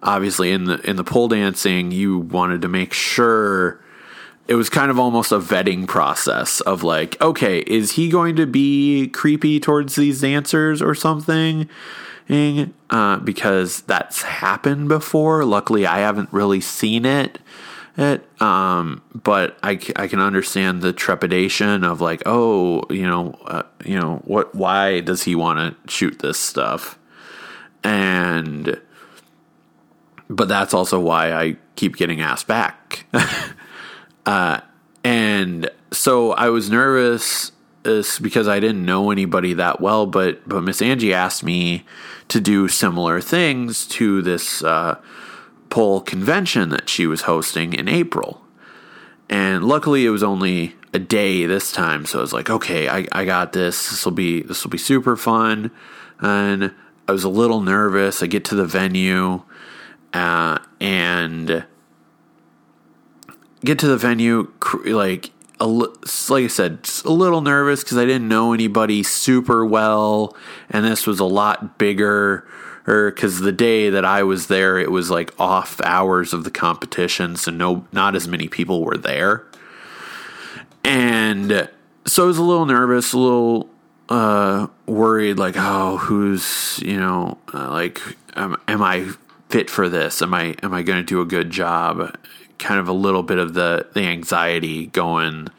obviously 0.01 0.51
in 0.51 0.65
the 0.65 0.81
in 0.89 0.97
the 0.97 1.03
pole 1.05 1.29
dancing 1.29 1.91
you 1.91 2.19
wanted 2.19 2.61
to 2.61 2.67
make 2.67 2.91
sure 2.91 3.79
it 4.47 4.55
was 4.55 4.69
kind 4.69 4.91
of 4.91 4.99
almost 4.99 5.31
a 5.31 5.39
vetting 5.39 5.87
process 5.87 6.59
of 6.61 6.83
like, 6.83 7.19
okay, 7.21 7.59
is 7.59 7.91
he 7.91 8.09
going 8.09 8.35
to 8.35 8.45
be 8.45 9.07
creepy 9.07 9.59
towards 9.61 9.95
these 9.95 10.19
dancers 10.19 10.81
or 10.81 10.93
something? 10.93 11.69
Uh, 12.29 13.17
because 13.17 13.81
that's 13.81 14.23
happened 14.23 14.87
before. 14.87 15.45
Luckily, 15.45 15.85
I 15.85 15.99
haven't 15.99 16.31
really 16.31 16.61
seen 16.61 17.05
it. 17.05 17.39
It, 17.95 18.41
um, 18.41 19.03
but 19.13 19.57
I, 19.61 19.79
I 19.95 20.07
can 20.07 20.19
understand 20.19 20.81
the 20.81 20.93
trepidation 20.93 21.83
of 21.83 22.01
like, 22.01 22.23
oh, 22.25 22.83
you 22.89 23.05
know, 23.05 23.37
uh, 23.45 23.63
you 23.85 23.99
know, 23.99 24.21
what? 24.25 24.55
Why 24.55 24.99
does 24.99 25.23
he 25.23 25.35
want 25.35 25.59
to 25.59 25.91
shoot 25.91 26.19
this 26.19 26.39
stuff? 26.39 26.97
And, 27.83 28.79
but 30.29 30.47
that's 30.47 30.73
also 30.73 30.99
why 30.99 31.33
I 31.33 31.57
keep 31.75 31.95
getting 31.95 32.21
asked 32.21 32.47
back. 32.47 33.05
uh, 34.25 34.61
and 35.03 35.69
so 35.91 36.31
I 36.31 36.49
was 36.49 36.69
nervous 36.69 37.51
is 37.85 38.19
because 38.19 38.47
I 38.47 38.59
didn't 38.59 38.85
know 38.85 39.11
anybody 39.11 39.53
that 39.53 39.81
well, 39.81 40.05
but 40.05 40.47
but 40.47 40.61
Miss 40.61 40.81
Angie 40.81 41.13
asked 41.13 41.43
me 41.43 41.85
to 42.29 42.39
do 42.39 42.67
similar 42.67 43.21
things 43.21 43.85
to 43.87 44.21
this 44.21 44.63
uh, 44.63 44.99
pole 45.69 46.01
convention 46.01 46.69
that 46.69 46.89
she 46.89 47.05
was 47.05 47.21
hosting 47.21 47.73
in 47.73 47.87
April, 47.87 48.41
and 49.29 49.63
luckily 49.63 50.05
it 50.05 50.09
was 50.09 50.23
only 50.23 50.75
a 50.93 50.99
day 50.99 51.45
this 51.45 51.71
time, 51.71 52.05
so 52.05 52.19
I 52.19 52.21
was 52.21 52.33
like, 52.33 52.49
okay, 52.49 52.87
I, 52.87 53.07
I 53.11 53.25
got 53.25 53.53
this. 53.53 53.89
This 53.89 54.05
will 54.05 54.11
be 54.11 54.43
this 54.43 54.63
will 54.63 54.71
be 54.71 54.77
super 54.77 55.17
fun, 55.17 55.71
and 56.19 56.73
I 57.07 57.11
was 57.11 57.23
a 57.23 57.29
little 57.29 57.61
nervous. 57.61 58.21
I 58.21 58.27
get 58.27 58.45
to 58.45 58.55
the 58.55 58.65
venue, 58.65 59.41
uh, 60.13 60.59
and 60.79 61.65
get 63.65 63.79
to 63.79 63.87
the 63.87 63.97
venue 63.97 64.51
like 64.85 65.31
a, 65.60 65.67
like 65.67 66.45
I 66.45 66.48
said, 66.48 66.89
a 67.05 67.12
little 67.12 67.41
nervous 67.41 67.83
because 67.83 67.98
I 67.98 68.05
didn't 68.05 68.27
know 68.27 68.53
anybody 68.53 69.03
super 69.03 69.65
well, 69.65 70.36
and 70.69 70.86
this 70.86 71.07
was 71.07 71.19
a 71.19 71.25
lot 71.25 71.77
bigger. 71.77 72.48
Or 72.86 73.12
because 73.12 73.39
the 73.39 73.53
day 73.53 73.89
that 73.89 74.03
I 74.03 74.24
was 74.24 74.48
there, 74.48 74.77
it 74.77 74.91
was 74.91 75.10
like 75.10 75.33
off 75.39 75.79
hours 75.81 76.33
of 76.33 76.43
the 76.43 76.51
competition, 76.51 77.38
so 77.38 77.50
no, 77.50 77.88
not 77.93 78.13
as 78.13 78.27
many 78.27 78.50
people 78.50 78.83
were 78.83 78.98
there, 78.98 79.45
and 80.83 81.69
so 82.05 82.24
I 82.24 82.27
was 82.27 82.38
a 82.38 82.43
little 82.43 82.65
nervous, 82.65 83.13
a 83.13 83.17
little 83.17 83.69
uh, 84.10 84.67
worried, 84.86 85.39
like, 85.39 85.55
oh, 85.57 85.95
who's 85.95 86.77
you 86.83 87.00
know, 87.00 87.38
uh, 87.53 87.69
like, 87.69 88.01
am, 88.36 88.57
am 88.67 88.81
I 88.81 89.12
fit 89.48 89.69
for 89.69 89.88
this? 89.88 90.22
Am 90.22 90.33
I 90.33 90.55
am 90.62 90.74
I 90.74 90.81
going 90.83 91.00
to 91.00 91.05
do 91.05 91.22
a 91.22 91.25
good 91.25 91.51
job? 91.51 92.17
Kind 92.63 92.79
of 92.79 92.88
a 92.88 92.93
little 92.93 93.24
bit 93.24 93.38
of 93.38 93.53
the 93.53 93.88
the 93.93 94.01
anxiety 94.01 94.88
going. 94.88 95.50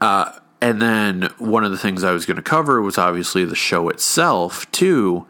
Uh, 0.00 0.32
and 0.60 0.80
then 0.80 1.30
one 1.38 1.64
of 1.64 1.70
the 1.70 1.78
things 1.78 2.02
I 2.02 2.12
was 2.12 2.26
going 2.26 2.36
to 2.36 2.42
cover 2.42 2.80
was 2.80 2.98
obviously 2.98 3.44
the 3.44 3.54
show 3.54 3.88
itself 3.88 4.70
too, 4.70 5.26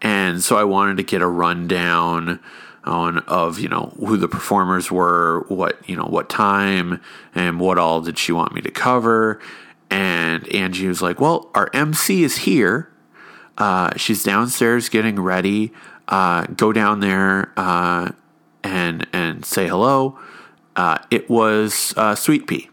and 0.00 0.42
so 0.42 0.56
I 0.56 0.64
wanted 0.64 0.98
to 0.98 1.02
get 1.02 1.22
a 1.22 1.26
rundown 1.26 2.40
on 2.84 3.18
of 3.20 3.58
you 3.58 3.68
know 3.68 3.92
who 3.98 4.16
the 4.16 4.28
performers 4.28 4.90
were, 4.90 5.44
what 5.48 5.88
you 5.88 5.96
know 5.96 6.06
what 6.06 6.28
time, 6.28 7.00
and 7.34 7.60
what 7.60 7.78
all 7.78 8.00
did 8.00 8.18
she 8.18 8.32
want 8.32 8.54
me 8.54 8.60
to 8.62 8.70
cover. 8.70 9.40
and 9.90 10.46
Angie 10.54 10.86
was 10.86 11.02
like, 11.02 11.20
"Well, 11.20 11.50
our 11.54 11.68
MC 11.74 12.22
is 12.22 12.38
here. 12.38 12.90
Uh, 13.58 13.90
she's 13.96 14.22
downstairs 14.22 14.88
getting 14.88 15.20
ready. 15.20 15.72
Uh, 16.08 16.46
go 16.56 16.72
down 16.72 17.00
there 17.00 17.52
uh, 17.56 18.10
and 18.62 19.06
and 19.12 19.44
say 19.44 19.68
hello." 19.68 20.18
Uh, 20.76 20.98
it 21.10 21.28
was 21.28 21.92
uh, 21.96 22.14
Sweet 22.14 22.46
Pea, 22.46 22.70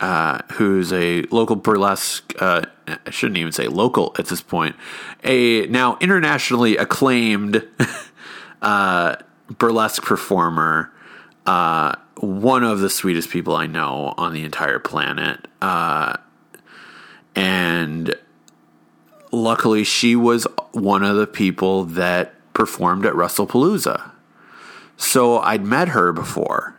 uh, 0.00 0.40
who's 0.52 0.92
a 0.92 1.22
local 1.24 1.56
burlesque. 1.56 2.34
I 2.40 2.66
shouldn't 3.10 3.38
even 3.38 3.52
say 3.52 3.68
local 3.68 4.14
at 4.18 4.26
this 4.26 4.40
point. 4.40 4.76
A 5.24 5.66
now 5.66 5.98
internationally 6.00 6.76
acclaimed 6.76 7.66
burlesque 9.58 10.02
performer 10.02 10.92
uh, 11.46 11.96
one 12.16 12.64
of 12.64 12.80
the 12.80 12.90
sweetest 12.90 13.30
people 13.30 13.56
I 13.56 13.66
know 13.66 14.14
on 14.16 14.32
the 14.32 14.44
entire 14.44 14.78
planet. 14.78 15.48
Uh, 15.60 16.16
and 17.34 18.14
luckily, 19.32 19.84
she 19.84 20.16
was 20.16 20.46
one 20.72 21.02
of 21.02 21.16
the 21.16 21.26
people 21.26 21.84
that 21.84 22.34
performed 22.52 23.06
at 23.06 23.14
WrestlePalooza. 23.14 24.12
So 25.00 25.38
I'd 25.38 25.64
met 25.64 25.88
her 25.88 26.12
before. 26.12 26.76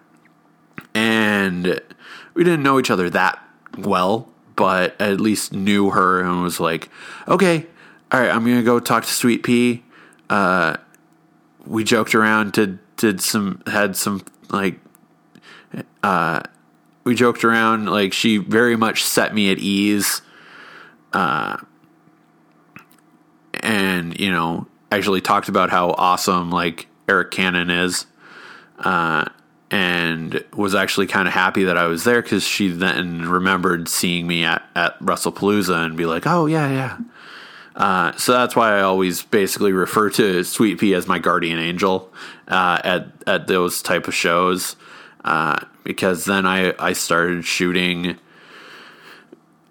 And 0.94 1.82
we 2.34 2.44
didn't 2.44 2.64
know 2.64 2.80
each 2.80 2.92
other 2.92 3.10
that 3.10 3.40
well, 3.78 4.30
but 4.56 5.00
at 5.02 5.20
least 5.20 5.54
knew 5.54 5.90
her 5.90 6.22
and 6.22 6.44
was 6.44 6.60
like, 6.60 6.90
okay, 7.28 7.66
all 8.12 8.20
right, 8.20 8.30
I'm 8.30 8.46
to 8.46 8.62
go 8.64 8.80
talk 8.80 9.04
to 9.06 9.12
Sweet 9.12 9.44
Pea. 9.44 9.84
Uh, 10.30 10.78
we 11.66 11.84
joked 11.84 12.14
around, 12.14 12.54
did, 12.54 12.80
did 12.98 13.22
some, 13.22 13.64
had 13.66 13.96
some 13.96 14.24
like 14.50 14.80
uh 16.04 16.42
we 17.04 17.16
joked 17.16 17.44
around 17.44 17.86
like 17.86 18.14
she 18.14 18.38
very 18.38 18.76
much 18.76 19.04
set 19.04 19.34
me 19.34 19.52
at 19.52 19.58
ease 19.60 20.22
uh 21.14 21.58
and 23.54 24.20
you 24.20 24.30
know 24.30 24.68
actually 24.92 25.22
talked 25.22 25.48
about 25.48 25.70
how 25.70 25.92
awesome 25.92 26.52
like 26.52 26.88
Arik 27.08 27.32
Cannon 27.32 27.70
is 27.70 28.06
uh 28.82 29.26
and 29.72 30.44
was 30.54 30.76
actually 30.76 31.08
kind 31.08 31.30
of 31.30 31.34
happy 31.34 31.64
that 31.64 31.78
I 31.78 31.86
was 31.86 32.04
there 32.04 32.22
because 32.22 32.44
she 32.44 32.68
then 32.68 33.30
remembered 33.30 33.88
seeing 33.88 34.28
me 34.28 34.44
at, 34.44 34.62
at 34.76 35.00
WrestlePalooza 35.00 35.86
and 35.86 35.96
be 35.96 36.06
like, 36.06 36.28
oh, 36.28 36.46
yeah, 36.46 36.70
yeah. 36.70 36.98
Uh, 37.74 38.12
so 38.18 38.34
that's 38.34 38.54
why 38.54 38.78
I 38.78 38.82
always 38.82 39.24
basically 39.24 39.72
refer 39.72 40.10
to 40.12 40.44
Sweet 40.44 40.78
Pea 40.80 40.94
as 40.94 41.08
my 41.08 41.20
guardian 41.20 41.58
angel 41.58 42.12
uh, 42.50 42.82
at 42.84 43.08
at 43.26 43.48
those 43.48 43.82
type 43.82 44.10
of 44.10 44.14
shows 44.14 44.76
uh, 45.24 45.58
because 45.86 46.26
then 46.26 46.46
I 46.46 46.74
I 46.78 46.94
started 46.94 47.46
shooting. 47.46 48.18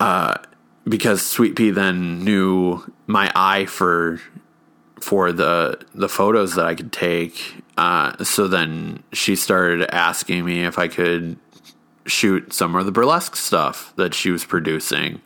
Uh, 0.00 0.38
because 0.88 1.20
Sweet 1.20 1.56
Pea 1.56 1.70
then 1.70 2.24
knew 2.24 2.82
my 3.06 3.30
eye 3.34 3.66
for 3.66 4.18
for 4.98 5.30
the 5.30 5.78
the 5.94 6.08
photos 6.08 6.54
that 6.54 6.64
I 6.64 6.74
could 6.74 6.92
take. 6.92 7.62
Uh, 7.80 8.22
so 8.22 8.46
then 8.46 9.02
she 9.10 9.34
started 9.34 9.88
asking 9.90 10.44
me 10.44 10.64
if 10.66 10.78
I 10.78 10.86
could 10.86 11.38
shoot 12.04 12.52
some 12.52 12.76
of 12.76 12.84
the 12.84 12.92
burlesque 12.92 13.36
stuff 13.36 13.94
that 13.96 14.12
she 14.12 14.30
was 14.30 14.44
producing. 14.44 15.22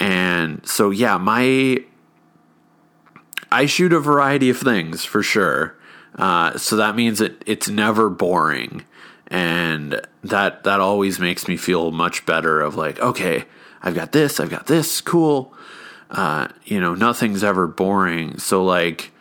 And 0.00 0.66
so 0.66 0.88
yeah, 0.88 1.18
my 1.18 1.84
I 3.52 3.66
shoot 3.66 3.92
a 3.92 4.00
variety 4.00 4.48
of 4.48 4.56
things 4.56 5.04
for 5.04 5.22
sure. 5.22 5.76
Uh, 6.14 6.56
so 6.56 6.76
that 6.76 6.96
means 6.96 7.20
it 7.20 7.42
it's 7.44 7.68
never 7.68 8.08
boring, 8.08 8.86
and 9.26 10.00
that 10.24 10.64
that 10.64 10.80
always 10.80 11.20
makes 11.20 11.48
me 11.48 11.58
feel 11.58 11.90
much 11.90 12.24
better. 12.24 12.62
Of 12.62 12.76
like, 12.76 12.98
okay, 12.98 13.44
I've 13.82 13.94
got 13.94 14.12
this, 14.12 14.40
I've 14.40 14.48
got 14.48 14.68
this, 14.68 15.02
cool. 15.02 15.52
Uh, 16.10 16.48
you 16.64 16.80
know, 16.80 16.94
nothing's 16.94 17.44
ever 17.44 17.66
boring. 17.66 18.38
So 18.38 18.64
like 18.64 19.12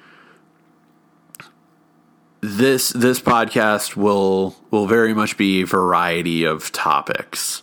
this 2.48 2.90
this 2.90 3.20
podcast 3.20 3.96
will 3.96 4.56
will 4.72 4.88
very 4.88 5.14
much 5.14 5.38
be 5.38 5.62
a 5.62 5.66
variety 5.66 6.44
of 6.46 6.72
topics. 6.72 7.62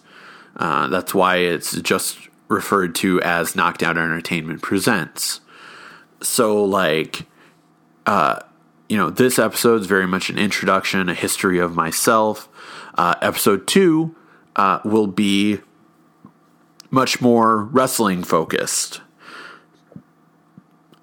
Uh, 0.56 0.88
that's 0.88 1.14
why 1.14 1.36
it's 1.36 1.80
just 1.80 2.28
referred 2.48 2.94
to 2.96 3.20
as 3.22 3.56
Knocked 3.56 3.82
Out 3.82 3.96
Entertainment 3.96 4.62
Presents. 4.62 5.40
So, 6.20 6.62
like, 6.64 7.26
uh, 8.06 8.40
you 8.88 8.96
know, 8.96 9.10
this 9.10 9.38
episode 9.38 9.80
is 9.80 9.86
very 9.86 10.06
much 10.06 10.30
an 10.30 10.38
introduction, 10.38 11.08
a 11.08 11.14
history 11.14 11.58
of 11.58 11.74
myself. 11.74 12.48
Uh, 12.94 13.14
episode 13.22 13.66
two 13.66 14.14
uh, 14.54 14.80
will 14.84 15.06
be 15.06 15.60
much 16.90 17.20
more 17.20 17.64
wrestling 17.64 18.22
focused. 18.22 19.00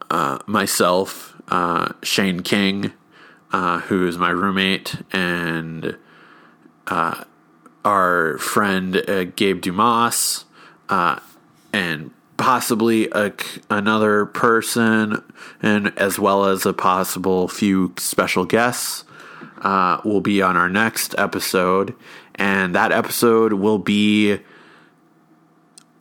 Uh, 0.09 0.39
myself, 0.45 1.41
uh, 1.49 1.93
Shane 2.03 2.41
King, 2.41 2.93
uh, 3.51 3.79
who 3.81 4.07
is 4.07 4.17
my 4.17 4.29
roommate, 4.29 4.95
and 5.11 5.97
uh, 6.87 7.23
our 7.83 8.37
friend 8.37 8.97
uh, 9.09 9.25
Gabe 9.25 9.61
Dumas, 9.61 10.45
uh, 10.89 11.19
and 11.73 12.11
possibly 12.37 13.07
a, 13.11 13.31
another 13.69 14.25
person, 14.25 15.23
and 15.61 15.93
as 15.97 16.17
well 16.17 16.45
as 16.45 16.65
a 16.65 16.73
possible 16.73 17.47
few 17.47 17.93
special 17.97 18.45
guests, 18.45 19.03
uh, 19.61 20.01
will 20.03 20.21
be 20.21 20.41
on 20.41 20.57
our 20.57 20.69
next 20.69 21.13
episode. 21.17 21.93
And 22.35 22.73
that 22.73 22.91
episode 22.91 23.53
will 23.53 23.77
be 23.77 24.39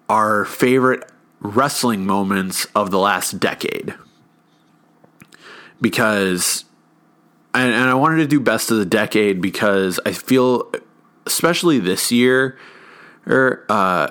our 0.08 0.44
favorite 0.44 1.10
wrestling 1.40 2.06
moments 2.06 2.66
of 2.74 2.90
the 2.90 2.98
last 2.98 3.38
decade. 3.38 3.94
Because, 5.80 6.64
and, 7.54 7.72
and 7.72 7.90
I 7.90 7.94
wanted 7.94 8.18
to 8.18 8.26
do 8.26 8.40
best 8.40 8.70
of 8.70 8.78
the 8.78 8.84
decade 8.86 9.40
because 9.40 9.98
I 10.06 10.12
feel, 10.12 10.70
especially 11.26 11.78
this 11.78 12.12
year, 12.12 12.58
or, 13.26 13.34
er, 13.34 13.66
uh, 13.68 14.08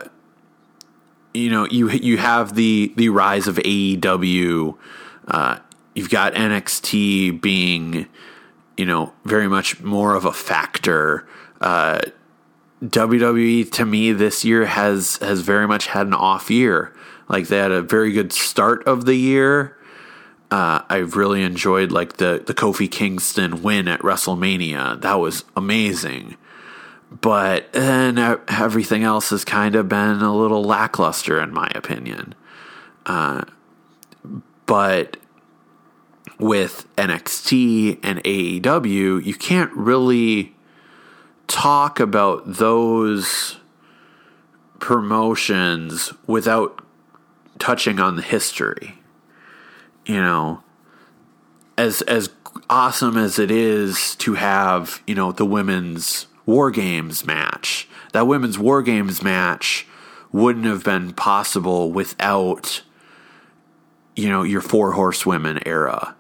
you 1.34 1.50
know 1.50 1.66
you 1.66 1.90
you 1.90 2.18
have 2.18 2.56
the 2.56 2.94
the 2.96 3.10
rise 3.10 3.48
of 3.48 3.56
AEW. 3.58 4.76
Uh, 5.28 5.60
you've 5.94 6.10
got 6.10 6.34
NXT 6.34 7.42
being 7.42 8.08
you 8.78 8.86
know 8.86 9.14
very 9.26 9.48
much 9.48 9.82
more 9.82 10.16
of 10.16 10.26
a 10.26 10.32
factor. 10.32 11.28
Uh, 11.62 12.00
WWE 12.84 13.70
to 13.72 13.86
me 13.86 14.12
this 14.12 14.46
year 14.46 14.66
has 14.66 15.18
has 15.18 15.42
very 15.42 15.68
much 15.68 15.88
had 15.88 16.08
an 16.08 16.14
off 16.14 16.50
year. 16.50 16.94
Like 17.28 17.48
they 17.48 17.58
had 17.58 17.72
a 17.72 17.82
very 17.82 18.12
good 18.12 18.34
start 18.34 18.84
of 18.88 19.06
the 19.06 19.16
year. 19.16 19.78
Uh, 20.52 20.82
I've 20.90 21.16
really 21.16 21.44
enjoyed 21.44 21.92
like 21.92 22.18
the 22.18 22.44
the 22.46 22.54
Kofi 22.54 22.90
Kingston 22.90 23.62
win 23.62 23.88
at 23.88 24.00
WrestleMania. 24.02 25.02
That 25.02 25.20
was 25.20 25.46
amazing 25.56 26.38
but 27.12 27.74
then 27.74 28.18
everything 28.48 29.04
else 29.04 29.32
has 29.32 29.44
kind 29.44 29.76
of 29.76 29.90
been 29.90 30.22
a 30.22 30.36
little 30.36 30.64
lackluster 30.64 31.42
in 31.42 31.52
my 31.52 31.70
opinion. 31.74 32.36
Uh, 33.06 33.44
but 34.66 35.18
with 36.38 36.88
NXT 36.96 38.00
and 38.04 38.24
AEW, 38.24 39.24
you 39.24 39.34
can't 39.34 39.72
really 39.74 40.56
talk 41.48 42.00
about 42.00 42.44
those 42.46 43.58
promotions 44.78 46.14
without 46.28 46.84
touching 47.58 48.00
on 48.00 48.16
the 48.16 48.22
history. 48.22 48.99
You 50.10 50.24
know, 50.24 50.64
as 51.78 52.02
as 52.02 52.32
awesome 52.68 53.16
as 53.16 53.38
it 53.38 53.52
is 53.52 54.16
to 54.16 54.34
have, 54.34 55.04
you 55.06 55.14
know, 55.14 55.32
the 55.32 55.46
women's 55.46 56.26
War 56.48 56.72
Games 56.72 57.28
match. 57.28 57.88
That 58.12 58.26
women's 58.26 58.58
War 58.58 58.82
Games 58.82 59.22
match 59.22 59.86
wouldn't 60.32 60.66
have 60.66 60.84
been 60.84 61.14
possible 61.14 61.92
without, 61.92 62.82
you 64.16 64.30
know, 64.30 64.42
your 64.42 64.62
four 64.62 64.94
horsewomen 64.94 65.60
era. 65.64 66.16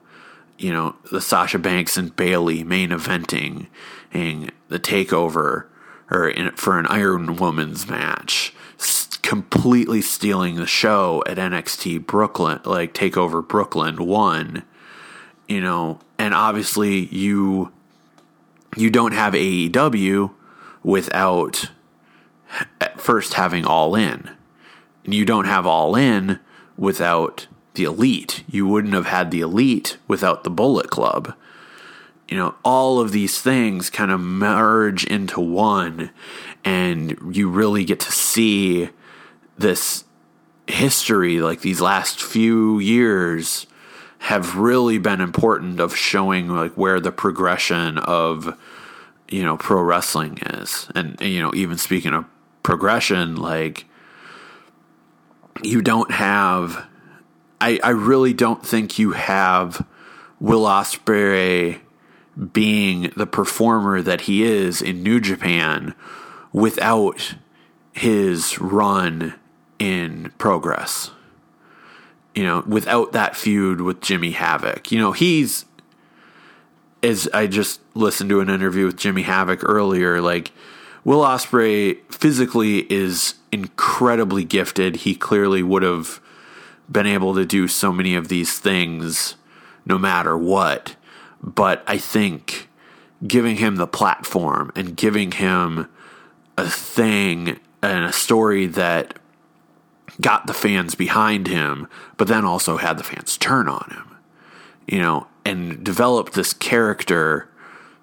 You 0.59 0.71
know, 0.71 0.95
the 1.11 1.19
Sasha 1.19 1.57
Banks 1.57 1.97
and 1.97 2.15
Bayley 2.15 2.63
main 2.63 2.91
eventing 2.91 3.69
and 4.13 4.51
the 4.67 4.79
takeover 4.79 5.65
or 6.09 6.29
in, 6.29 6.51
for 6.51 6.79
an 6.79 6.87
Iron 6.87 7.35
Woman's 7.35 7.87
match, 7.87 8.53
completely 9.21 10.01
stealing 10.01 10.55
the 10.55 10.65
show 10.65 11.23
at 11.27 11.37
NXT 11.37 12.05
Brooklyn, 12.05 12.59
like 12.65 12.93
Takeover 12.93 13.47
Brooklyn 13.47 14.05
one. 14.05 14.63
You 15.47 15.61
know, 15.61 15.99
and 16.17 16.33
obviously 16.33 17.05
you 17.07 17.71
you 18.77 18.89
don't 18.89 19.13
have 19.13 19.33
AEW 19.33 20.31
without 20.83 21.71
at 22.79 22.99
first 22.99 23.33
having 23.33 23.65
All 23.65 23.95
In. 23.95 24.29
And 25.05 25.13
you 25.13 25.25
don't 25.25 25.45
have 25.45 25.65
All 25.65 25.95
In 25.95 26.39
without 26.77 27.47
the 27.73 27.83
Elite. 27.83 28.43
You 28.49 28.67
wouldn't 28.67 28.93
have 28.93 29.07
had 29.07 29.31
the 29.31 29.41
Elite 29.41 29.97
without 30.07 30.43
the 30.43 30.49
Bullet 30.49 30.89
Club. 30.89 31.33
You 32.29 32.37
know, 32.37 32.55
all 32.63 32.99
of 32.99 33.11
these 33.11 33.41
things 33.41 33.89
kind 33.89 34.11
of 34.11 34.19
merge 34.19 35.03
into 35.03 35.41
one, 35.41 36.11
and 36.63 37.17
you 37.35 37.49
really 37.49 37.83
get 37.83 37.99
to 38.01 38.11
see 38.11 38.89
this 39.57 40.03
history, 40.67 41.41
like 41.41 41.61
these 41.61 41.81
last 41.81 42.21
few 42.21 42.77
years, 42.77 43.65
have 44.19 44.57
really 44.57 44.99
been 44.99 45.21
important 45.21 45.79
of 45.79 45.95
showing 45.95 46.49
like 46.49 46.73
where 46.73 46.99
the 46.99 47.11
progression 47.11 47.97
of 47.97 48.55
you 49.27 49.43
know 49.43 49.57
pro 49.57 49.81
wrestling 49.81 50.37
is, 50.45 50.87
and, 50.93 51.19
and 51.19 51.31
you 51.31 51.41
know 51.41 51.51
even 51.55 51.79
speaking 51.79 52.13
of 52.13 52.25
progression, 52.61 53.37
like 53.37 53.85
you 55.63 55.81
don't 55.81 56.11
have. 56.11 56.85
I 57.59 57.79
I 57.83 57.89
really 57.89 58.33
don't 58.33 58.63
think 58.63 58.99
you 58.99 59.13
have 59.13 59.83
Will 60.39 60.65
Ospreay 60.65 61.79
being 62.53 63.11
the 63.15 63.27
performer 63.27 64.01
that 64.01 64.21
he 64.21 64.43
is 64.43 64.81
in 64.81 65.03
New 65.03 65.19
Japan 65.19 65.93
without 66.53 67.35
his 67.93 68.59
run 68.59 69.35
in 69.77 70.31
progress. 70.37 71.11
You 72.35 72.43
know, 72.43 72.63
without 72.65 73.11
that 73.11 73.35
feud 73.35 73.81
with 73.81 74.01
Jimmy 74.01 74.31
Havoc. 74.31 74.91
You 74.91 74.99
know, 74.99 75.11
he's 75.11 75.65
as 77.03 77.29
I 77.33 77.47
just 77.47 77.81
listened 77.93 78.29
to 78.29 78.41
an 78.41 78.49
interview 78.49 78.85
with 78.85 78.97
Jimmy 78.97 79.23
Havoc 79.23 79.63
earlier, 79.63 80.21
like 80.21 80.51
Will 81.03 81.21
Ospreay 81.21 81.97
physically 82.11 82.91
is 82.91 83.35
incredibly 83.51 84.43
gifted. 84.43 84.97
He 84.97 85.15
clearly 85.15 85.63
would 85.63 85.83
have 85.83 86.19
been 86.91 87.07
able 87.07 87.35
to 87.35 87.45
do 87.45 87.67
so 87.67 87.93
many 87.93 88.15
of 88.15 88.27
these 88.27 88.59
things 88.59 89.35
no 89.85 89.97
matter 89.97 90.37
what. 90.37 90.95
But 91.41 91.83
I 91.87 91.97
think 91.97 92.69
giving 93.25 93.57
him 93.57 93.75
the 93.75 93.87
platform 93.87 94.71
and 94.75 94.95
giving 94.95 95.31
him 95.31 95.89
a 96.57 96.69
thing 96.69 97.59
and 97.81 98.05
a 98.05 98.13
story 98.13 98.65
that 98.65 99.19
got 100.21 100.47
the 100.47 100.53
fans 100.53 100.95
behind 100.95 101.47
him, 101.47 101.87
but 102.17 102.27
then 102.27 102.45
also 102.45 102.77
had 102.77 102.97
the 102.97 103.03
fans 103.03 103.37
turn 103.37 103.67
on 103.67 103.89
him, 103.91 104.17
you 104.87 104.99
know, 104.99 105.27
and 105.45 105.83
developed 105.83 106.33
this 106.33 106.53
character 106.53 107.49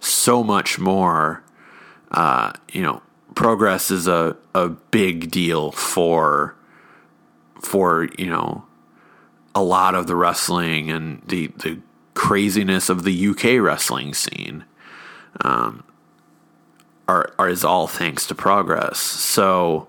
so 0.01 0.43
much 0.43 0.79
more. 0.79 1.43
Uh, 2.11 2.53
you 2.73 2.83
know, 2.83 3.03
progress 3.35 3.91
is 3.91 4.07
a, 4.07 4.37
a 4.55 4.69
big 4.69 5.31
deal 5.31 5.71
for 5.73 6.55
for 7.61 8.09
you 8.19 8.27
know 8.27 8.65
a 9.55 9.63
lot 9.63 9.95
of 9.95 10.07
the 10.07 10.15
wrestling 10.15 10.91
and 10.91 11.23
the 11.27 11.49
the 11.59 11.79
craziness 12.17 12.89
of 12.89 13.05
the 13.05 13.29
UK 13.29 13.61
wrestling 13.63 14.15
scene. 14.15 14.65
Um, 15.43 15.85
are, 17.09 17.33
are 17.39 17.49
is 17.49 17.65
all 17.65 17.87
thanks 17.87 18.27
to 18.27 18.35
progress. 18.35 18.99
So 18.99 19.87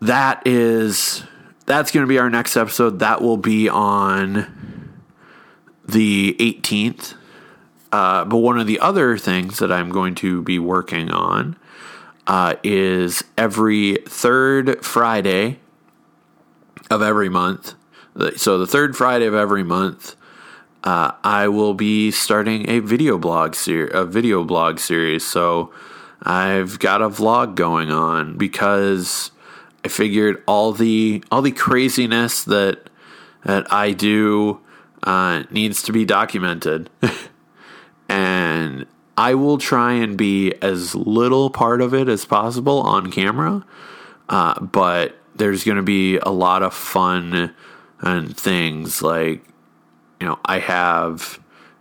that 0.00 0.42
is 0.46 1.22
that's 1.66 1.90
going 1.90 2.04
to 2.04 2.08
be 2.08 2.18
our 2.18 2.30
next 2.30 2.56
episode. 2.56 2.98
That 2.98 3.20
will 3.20 3.36
be 3.36 3.68
on 3.68 4.98
the 5.86 6.34
18th. 6.40 7.14
Uh, 7.92 8.24
but 8.24 8.38
one 8.38 8.58
of 8.58 8.66
the 8.66 8.80
other 8.80 9.16
things 9.16 9.58
that 9.58 9.72
I'm 9.72 9.90
going 9.90 10.14
to 10.16 10.42
be 10.42 10.58
working 10.58 11.10
on 11.10 11.56
uh, 12.26 12.56
is 12.62 13.24
every 13.36 13.96
third 14.06 14.84
Friday 14.84 15.60
of 16.90 17.02
every 17.02 17.28
month. 17.28 17.74
So 18.36 18.58
the 18.58 18.66
third 18.66 18.96
Friday 18.96 19.26
of 19.26 19.34
every 19.34 19.62
month, 19.62 20.16
uh, 20.84 21.12
I 21.24 21.48
will 21.48 21.74
be 21.74 22.10
starting 22.10 22.68
a 22.68 22.80
video 22.80 23.18
blog 23.18 23.54
series. 23.54 23.90
A 23.94 24.04
video 24.04 24.44
blog 24.44 24.78
series. 24.78 25.26
So 25.26 25.72
I've 26.22 26.78
got 26.78 27.02
a 27.02 27.08
vlog 27.08 27.54
going 27.54 27.90
on 27.90 28.36
because 28.36 29.30
I 29.84 29.88
figured 29.88 30.42
all 30.46 30.72
the 30.72 31.22
all 31.30 31.42
the 31.42 31.52
craziness 31.52 32.44
that 32.44 32.90
that 33.44 33.72
I 33.72 33.92
do 33.92 34.60
uh, 35.02 35.44
needs 35.50 35.82
to 35.82 35.92
be 35.92 36.04
documented, 36.04 36.90
and 38.08 38.86
I 39.16 39.34
will 39.34 39.58
try 39.58 39.94
and 39.94 40.16
be 40.16 40.54
as 40.60 40.94
little 40.94 41.50
part 41.50 41.80
of 41.80 41.94
it 41.94 42.08
as 42.08 42.24
possible 42.24 42.80
on 42.80 43.10
camera. 43.10 43.64
Uh, 44.28 44.60
but 44.60 45.16
there's 45.36 45.64
going 45.64 45.76
to 45.76 45.82
be 45.82 46.18
a 46.18 46.30
lot 46.30 46.62
of 46.62 46.74
fun 46.74 47.54
and 48.00 48.36
things 48.36 49.02
like 49.02 49.44
you 50.20 50.26
know 50.26 50.38
I 50.44 50.58
have 50.58 51.40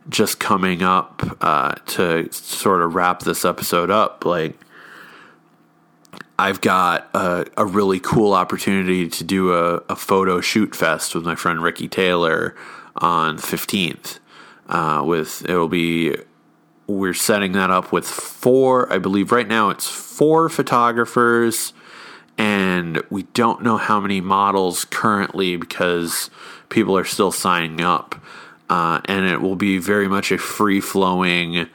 just 0.09 0.39
coming 0.39 0.83
up 0.83 1.37
uh, 1.41 1.73
to 1.85 2.31
sort 2.31 2.81
of 2.81 2.95
wrap 2.95 3.21
this 3.21 3.43
episode 3.43 3.89
up 3.89 4.25
like 4.25 4.57
I've 6.39 6.61
got 6.61 7.09
a, 7.15 7.47
a, 7.57 7.65
really 7.65 7.99
cool 7.99 8.33
opportunity 8.33 9.09
to 9.09 9.23
do 9.23 9.53
a, 9.53 9.77
a, 9.89 9.95
photo 9.95 10.39
shoot 10.39 10.75
fest 10.75 11.15
with 11.15 11.25
my 11.25 11.33
friend 11.33 11.63
Ricky 11.63 11.87
Taylor 11.87 12.55
on 12.95 13.37
15th. 13.37 14.19
Uh, 14.69 15.01
with 15.03 15.43
it 15.49 15.55
will 15.55 15.67
be 15.67 16.15
we're 16.85 17.13
setting 17.13 17.53
that 17.53 17.71
up 17.71 17.91
with 17.91 18.07
four, 18.07 18.91
I 18.91 18.97
believe 18.97 19.31
right 19.31 19.47
now 19.47 19.69
it's 19.69 19.87
four 19.87 20.47
photographers, 20.47 21.73
and 22.37 23.01
we 23.09 23.23
don't 23.23 23.63
know 23.63 23.77
how 23.77 23.99
many 23.99 24.21
models 24.21 24.85
currently 24.85 25.55
because 25.57 26.29
people 26.69 26.97
are 26.97 27.05
still 27.05 27.31
signing 27.31 27.81
up. 27.81 28.15
Uh, 28.69 28.99
and 29.05 29.25
it 29.25 29.41
will 29.41 29.55
be 29.55 29.77
very 29.77 30.09
much 30.09 30.29
a 30.31 30.37
free 30.37 30.81
flowing 30.81 31.67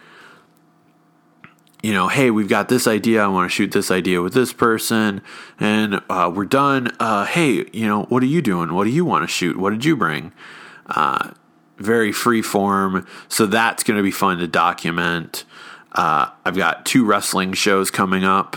you 1.82 1.92
know, 1.92 2.06
hey, 2.06 2.30
we've 2.30 2.48
got 2.48 2.68
this 2.68 2.86
idea. 2.86 3.22
I 3.22 3.26
want 3.26 3.50
to 3.50 3.54
shoot 3.54 3.72
this 3.72 3.90
idea 3.90 4.22
with 4.22 4.34
this 4.34 4.52
person, 4.52 5.20
and 5.58 6.00
uh, 6.08 6.30
we're 6.32 6.44
done. 6.44 6.92
Uh, 7.00 7.26
hey, 7.26 7.66
you 7.72 7.86
know, 7.86 8.04
what 8.04 8.22
are 8.22 8.26
you 8.26 8.40
doing? 8.40 8.72
What 8.72 8.84
do 8.84 8.90
you 8.90 9.04
want 9.04 9.24
to 9.24 9.28
shoot? 9.28 9.58
What 9.58 9.70
did 9.70 9.84
you 9.84 9.96
bring? 9.96 10.32
Uh, 10.86 11.32
very 11.78 12.12
free 12.12 12.40
form. 12.40 13.04
So 13.28 13.46
that's 13.46 13.82
going 13.82 13.96
to 13.96 14.02
be 14.02 14.12
fun 14.12 14.38
to 14.38 14.46
document. 14.46 15.44
Uh, 15.90 16.30
I've 16.44 16.56
got 16.56 16.86
two 16.86 17.04
wrestling 17.04 17.52
shows 17.52 17.90
coming 17.90 18.22
up. 18.22 18.56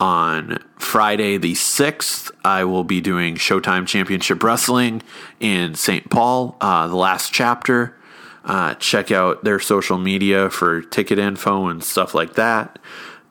On 0.00 0.58
Friday 0.78 1.36
the 1.36 1.52
6th, 1.52 2.30
I 2.42 2.64
will 2.64 2.84
be 2.84 3.02
doing 3.02 3.34
Showtime 3.34 3.86
Championship 3.86 4.42
Wrestling 4.42 5.02
in 5.40 5.74
St. 5.74 6.08
Paul, 6.08 6.56
uh, 6.62 6.88
the 6.88 6.96
last 6.96 7.34
chapter. 7.34 7.94
Uh, 8.42 8.74
check 8.76 9.12
out 9.12 9.44
their 9.44 9.60
social 9.60 9.98
media 9.98 10.48
for 10.48 10.80
ticket 10.80 11.18
info 11.18 11.66
and 11.66 11.84
stuff 11.84 12.14
like 12.14 12.34
that, 12.34 12.78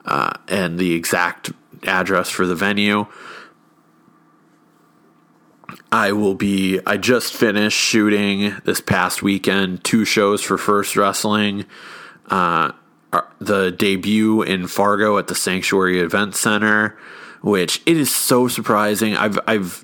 uh, 0.06 0.32
and 0.48 0.78
the 0.78 0.94
exact 0.94 1.52
address 1.84 2.30
for 2.30 2.46
the 2.46 2.54
venue. 2.54 3.08
I 5.92 6.12
will 6.12 6.36
be. 6.36 6.80
I 6.86 6.98
just 6.98 7.34
finished 7.34 7.78
shooting 7.78 8.56
this 8.64 8.80
past 8.80 9.24
weekend 9.24 9.84
two 9.84 10.06
shows 10.06 10.44
for 10.44 10.58
First 10.58 10.96
Wrestling. 10.96 11.66
Uh, 12.28 12.74
Uh, 13.12 13.22
the 13.39 13.72
debut 13.72 14.43
in 14.43 14.67
Fargo 14.67 15.17
at 15.17 15.26
the 15.26 15.34
Sanctuary 15.34 16.00
Event 16.00 16.36
Center, 16.36 16.95
which 17.41 17.82
it 17.88 17.98
is 17.98 18.13
so 18.13 18.48
surprising. 18.48 19.15
I've 19.15 19.39
I've 19.48 19.84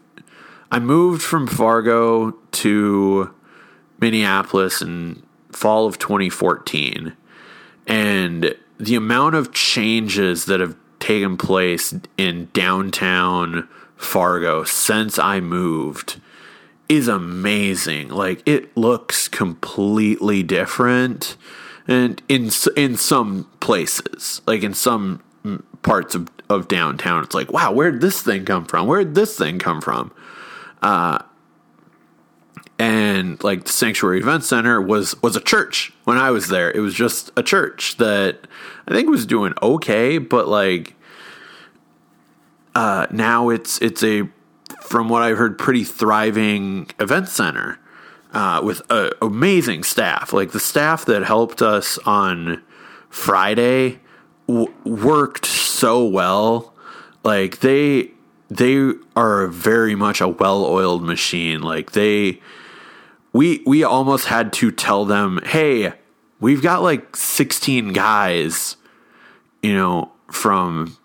I 0.71 0.77
moved 0.77 1.23
from 1.23 1.47
Fargo 1.47 2.31
to 2.51 3.33
Minneapolis 3.99 4.79
in 4.79 5.23
fall 5.51 5.88
of 5.88 5.97
2014, 5.97 7.17
and 7.88 8.55
the 8.77 8.95
amount 8.95 9.33
of 9.33 9.51
changes 9.51 10.45
that 10.45 10.59
have 10.59 10.75
taken 10.99 11.35
place 11.35 11.95
in 12.17 12.49
downtown 12.53 13.67
Fargo 13.95 14.63
since 14.63 15.17
I 15.17 15.39
moved 15.39 16.21
is 16.88 17.07
amazing. 17.07 18.09
Like 18.09 18.43
it 18.45 18.77
looks 18.77 19.27
completely 19.27 20.43
different 20.43 21.38
and 21.88 22.21
in 22.28 22.50
in 22.76 22.98
some 22.98 23.50
places, 23.60 24.41
like 24.48 24.63
in 24.63 24.74
some 24.74 25.21
parts 25.84 26.15
of, 26.15 26.30
of 26.50 26.67
downtown, 26.67 27.24
it's 27.24 27.36
like, 27.36 27.52
wow, 27.52 27.71
where 27.71 27.91
did 27.91 28.02
this 28.02 28.21
thing 28.21 28.45
come 28.45 28.65
from? 28.65 28.88
Where 28.88 29.04
did 29.04 29.15
this 29.15 29.38
thing 29.38 29.60
come 29.60 29.82
from? 29.82 30.12
Uh, 30.82 31.19
and 32.78 33.41
like 33.43 33.65
the 33.65 33.71
Sanctuary 33.71 34.19
Event 34.19 34.43
Center 34.43 34.82
was 34.82 35.21
was 35.21 35.36
a 35.36 35.41
church 35.41 35.93
when 36.04 36.17
I 36.17 36.32
was 36.32 36.48
there. 36.48 36.71
It 36.71 36.80
was 36.80 36.93
just 36.93 37.32
a 37.38 37.43
church 37.43 37.98
that 37.98 38.48
I 38.88 38.93
think 38.93 39.10
was 39.10 39.26
doing 39.26 39.54
okay, 39.62 40.17
but 40.17 40.48
like 40.48 40.95
uh, 42.74 43.08
now 43.12 43.50
it's 43.50 43.80
it's 43.82 44.04
a 44.04 44.28
from 44.82 45.08
what 45.08 45.21
I've 45.21 45.38
heard 45.38 45.58
pretty 45.58 45.84
thriving 45.84 46.89
event 47.00 47.30
center 47.30 47.80
uh, 48.36 48.62
with 48.62 48.82
uh, 48.91 49.12
amazing 49.21 49.84
staff. 49.84 50.34
Like 50.34 50.52
the 50.52 50.60
staff 50.60 51.06
that 51.06 51.24
helped 51.24 51.62
us 51.62 51.98
on 52.00 52.62
Friday 53.10 54.00
w- 54.48 54.74
worked 54.84 55.45
so 55.45 56.06
well. 56.06 56.74
Like 57.24 57.62
they 57.62 58.12
they 58.50 58.91
are 59.15 59.48
very 59.48 59.95
much 59.95 60.21
a 60.21 60.28
well-oiled 60.28 61.02
machine. 61.02 61.62
Like 61.62 61.93
they 61.93 62.41
we 63.32 63.63
we 63.65 63.84
almost 63.84 64.26
had 64.26 64.52
to 64.54 64.69
tell 64.69 65.06
them, 65.06 65.39
"Hey, 65.45 65.93
we've 66.41 66.62
got 66.62 66.84
like 66.84 67.15
16 67.15 67.93
guys, 67.93 68.76
you 69.63 69.74
know, 69.74 70.12
from 70.30 70.98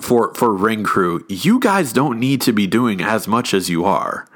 for 0.00 0.32
for 0.34 0.54
ring 0.54 0.84
crew, 0.84 1.24
you 1.28 1.58
guys 1.58 1.92
don't 1.92 2.18
need 2.18 2.40
to 2.42 2.52
be 2.52 2.68
doing 2.68 3.02
as 3.02 3.26
much 3.26 3.52
as 3.52 3.68
you 3.68 3.84
are. 3.84 4.26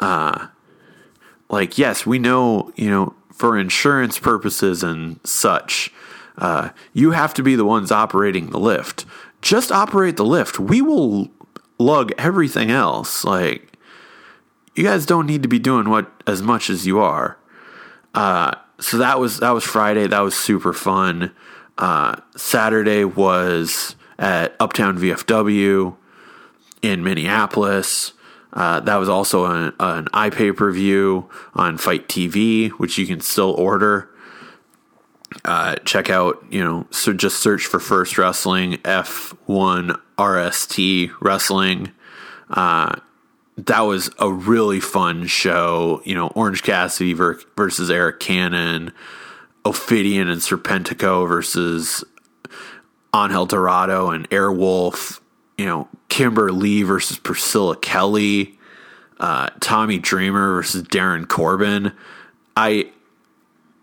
Uh, 0.00 0.48
like 1.48 1.78
yes, 1.78 2.04
we 2.04 2.18
know 2.18 2.72
you 2.76 2.90
know 2.90 3.14
for 3.32 3.56
insurance 3.58 4.18
purposes 4.18 4.82
and 4.82 5.20
such, 5.24 5.92
uh, 6.38 6.70
you 6.92 7.12
have 7.12 7.32
to 7.34 7.42
be 7.42 7.54
the 7.54 7.64
ones 7.64 7.92
operating 7.92 8.50
the 8.50 8.58
lift. 8.58 9.04
Just 9.40 9.70
operate 9.70 10.16
the 10.16 10.24
lift. 10.24 10.58
We 10.58 10.82
will 10.82 11.30
lug 11.78 12.12
everything 12.18 12.70
else. 12.70 13.24
Like 13.24 13.70
you 14.74 14.84
guys 14.84 15.06
don't 15.06 15.26
need 15.26 15.42
to 15.42 15.48
be 15.48 15.58
doing 15.58 15.88
what 15.88 16.10
as 16.26 16.42
much 16.42 16.70
as 16.70 16.86
you 16.86 17.00
are. 17.00 17.38
Uh, 18.14 18.54
so 18.78 18.96
that 18.98 19.20
was 19.20 19.38
that 19.40 19.50
was 19.50 19.64
Friday. 19.64 20.06
That 20.06 20.20
was 20.20 20.34
super 20.34 20.72
fun. 20.72 21.32
Uh, 21.78 22.16
Saturday 22.36 23.04
was 23.04 23.96
at 24.18 24.54
Uptown 24.60 24.98
VFW 24.98 25.96
in 26.82 27.02
Minneapolis. 27.02 28.12
Uh, 28.52 28.80
that 28.80 28.96
was 28.96 29.08
also 29.08 29.46
an, 29.46 29.72
an 29.78 30.06
iPay 30.06 30.56
per 30.56 30.72
view 30.72 31.28
on 31.54 31.78
FITE 31.78 32.08
TV, 32.08 32.70
which 32.70 32.98
you 32.98 33.06
can 33.06 33.20
still 33.20 33.52
order. 33.52 34.08
Uh, 35.44 35.76
check 35.84 36.10
out, 36.10 36.44
you 36.50 36.62
know, 36.62 36.86
so 36.90 37.12
just 37.12 37.38
search 37.38 37.66
for 37.66 37.78
First 37.78 38.18
Wrestling 38.18 38.72
F1 38.78 39.98
RST 40.18 41.12
Wrestling. 41.20 41.92
Uh, 42.50 42.96
that 43.56 43.80
was 43.80 44.10
a 44.18 44.30
really 44.30 44.80
fun 44.80 45.26
show. 45.26 46.02
You 46.04 46.14
know, 46.14 46.28
Orange 46.28 46.62
Cassidy 46.62 47.12
versus 47.12 47.90
Arik 47.90 48.18
Cannon, 48.18 48.92
Ophidian 49.64 50.28
and 50.28 50.40
Serpentico 50.40 51.28
versus 51.28 52.04
Angel 53.14 53.46
Dorado 53.46 54.10
and 54.10 54.28
Airwolf. 54.30 55.19
You 55.60 55.66
know, 55.66 55.88
Kimber 56.08 56.52
Lee 56.52 56.84
versus 56.84 57.18
Priscilla 57.18 57.76
Kelly, 57.76 58.58
uh, 59.18 59.50
Tommy 59.60 59.98
Dreamer 59.98 60.54
versus 60.54 60.84
Darren 60.84 61.28
Corbin. 61.28 61.92
I 62.56 62.90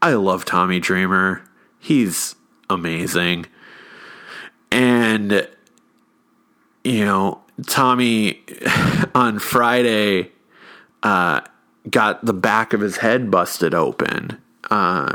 I 0.01 0.15
love 0.15 0.43
Tommy 0.43 0.79
Dreamer. 0.79 1.47
He's 1.77 2.33
amazing. 2.67 3.45
And 4.71 5.47
you 6.83 7.05
know, 7.05 7.41
Tommy 7.67 8.41
on 9.13 9.37
Friday 9.37 10.31
uh, 11.03 11.41
got 11.91 12.25
the 12.25 12.33
back 12.33 12.73
of 12.73 12.81
his 12.81 12.97
head 12.97 13.29
busted 13.29 13.75
open. 13.75 14.41
Uh, 14.71 15.13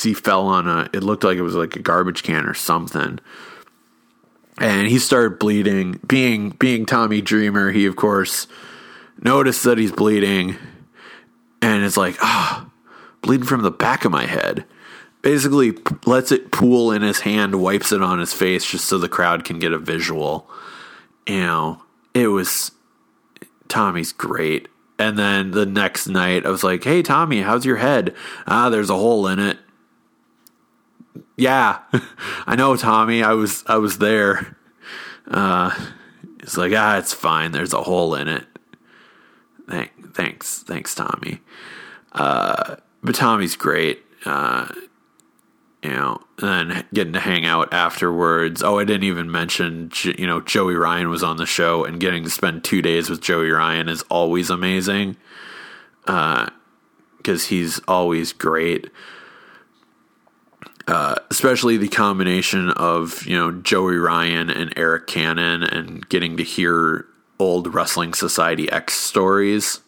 he 0.00 0.14
fell 0.14 0.46
on 0.46 0.68
a. 0.68 0.88
It 0.92 1.02
looked 1.02 1.24
like 1.24 1.38
it 1.38 1.42
was 1.42 1.56
like 1.56 1.74
a 1.74 1.80
garbage 1.80 2.22
can 2.22 2.46
or 2.46 2.54
something, 2.54 3.18
and 4.58 4.88
he 4.88 4.98
started 4.98 5.38
bleeding. 5.38 6.00
Being 6.06 6.50
being 6.50 6.86
Tommy 6.86 7.20
Dreamer, 7.20 7.70
he 7.72 7.86
of 7.86 7.96
course 7.96 8.46
noticed 9.22 9.64
that 9.64 9.78
he's 9.78 9.92
bleeding, 9.92 10.56
and 11.60 11.84
it's 11.84 11.96
like 11.96 12.16
ah, 12.20 12.66
oh, 12.66 12.70
bleeding 13.22 13.46
from 13.46 13.62
the 13.62 13.70
back 13.70 14.04
of 14.04 14.12
my 14.12 14.26
head. 14.26 14.64
Basically, 15.22 15.72
lets 16.04 16.32
it 16.32 16.50
pool 16.50 16.90
in 16.90 17.02
his 17.02 17.20
hand, 17.20 17.62
wipes 17.62 17.92
it 17.92 18.02
on 18.02 18.18
his 18.18 18.32
face 18.32 18.66
just 18.66 18.86
so 18.86 18.98
the 18.98 19.08
crowd 19.08 19.44
can 19.44 19.60
get 19.60 19.72
a 19.72 19.78
visual 19.78 20.50
you 21.26 21.40
know, 21.40 21.82
it 22.14 22.28
was 22.28 22.72
Tommy's 23.68 24.12
great. 24.12 24.68
And 24.98 25.18
then 25.18 25.50
the 25.52 25.66
next 25.66 26.06
night, 26.06 26.46
I 26.46 26.50
was 26.50 26.62
like, 26.62 26.84
"Hey, 26.84 27.02
Tommy, 27.02 27.42
how's 27.42 27.64
your 27.64 27.76
head? 27.76 28.14
Ah, 28.46 28.68
there's 28.68 28.90
a 28.90 28.96
hole 28.96 29.26
in 29.26 29.38
it." 29.38 29.58
Yeah, 31.42 31.80
I 32.46 32.54
know, 32.54 32.76
Tommy. 32.76 33.24
I 33.24 33.32
was 33.32 33.64
I 33.66 33.76
was 33.76 33.98
there. 33.98 34.56
Uh, 35.26 35.74
it's 36.38 36.56
like 36.56 36.72
ah, 36.72 36.98
it's 36.98 37.12
fine. 37.12 37.50
There's 37.50 37.72
a 37.72 37.82
hole 37.82 38.14
in 38.14 38.28
it. 38.28 38.46
Thank, 39.68 40.14
thanks, 40.14 40.60
thanks, 40.62 40.94
Tommy. 40.94 41.40
Uh, 42.12 42.76
but 43.02 43.16
Tommy's 43.16 43.56
great. 43.56 44.04
Uh, 44.24 44.68
you 45.82 45.90
know, 45.90 46.22
and 46.38 46.70
then 46.70 46.86
getting 46.94 47.12
to 47.14 47.18
hang 47.20 47.44
out 47.44 47.74
afterwards. 47.74 48.62
Oh, 48.62 48.78
I 48.78 48.84
didn't 48.84 49.02
even 49.02 49.28
mention, 49.28 49.90
you 50.04 50.28
know, 50.28 50.40
Joey 50.40 50.76
Ryan 50.76 51.08
was 51.08 51.24
on 51.24 51.38
the 51.38 51.46
show, 51.46 51.84
and 51.84 51.98
getting 51.98 52.22
to 52.22 52.30
spend 52.30 52.62
two 52.62 52.82
days 52.82 53.10
with 53.10 53.20
Joey 53.20 53.50
Ryan 53.50 53.88
is 53.88 54.02
always 54.02 54.48
amazing. 54.48 55.16
Uh, 56.06 56.50
because 57.16 57.46
he's 57.46 57.80
always 57.88 58.32
great. 58.32 58.90
Uh, 60.88 61.14
especially 61.30 61.76
the 61.76 61.88
combination 61.88 62.70
of 62.70 63.24
you 63.26 63.38
know 63.38 63.52
Joey 63.52 63.96
Ryan 63.96 64.50
and 64.50 64.74
Arik 64.74 65.06
Cannon, 65.06 65.62
and 65.62 66.08
getting 66.08 66.36
to 66.38 66.42
hear 66.42 67.06
old 67.38 67.72
Wrestling 67.72 68.14
Society 68.14 68.70
X 68.70 68.94
stories. 68.94 69.80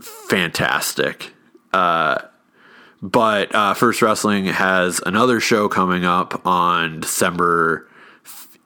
Fantastic. 0.00 1.34
Uh, 1.72 2.18
but 3.00 3.52
uh, 3.54 3.74
First 3.74 4.02
Wrestling 4.02 4.46
has 4.46 5.00
another 5.04 5.40
show 5.40 5.68
coming 5.68 6.04
up 6.04 6.46
on 6.46 7.00
December 7.00 7.88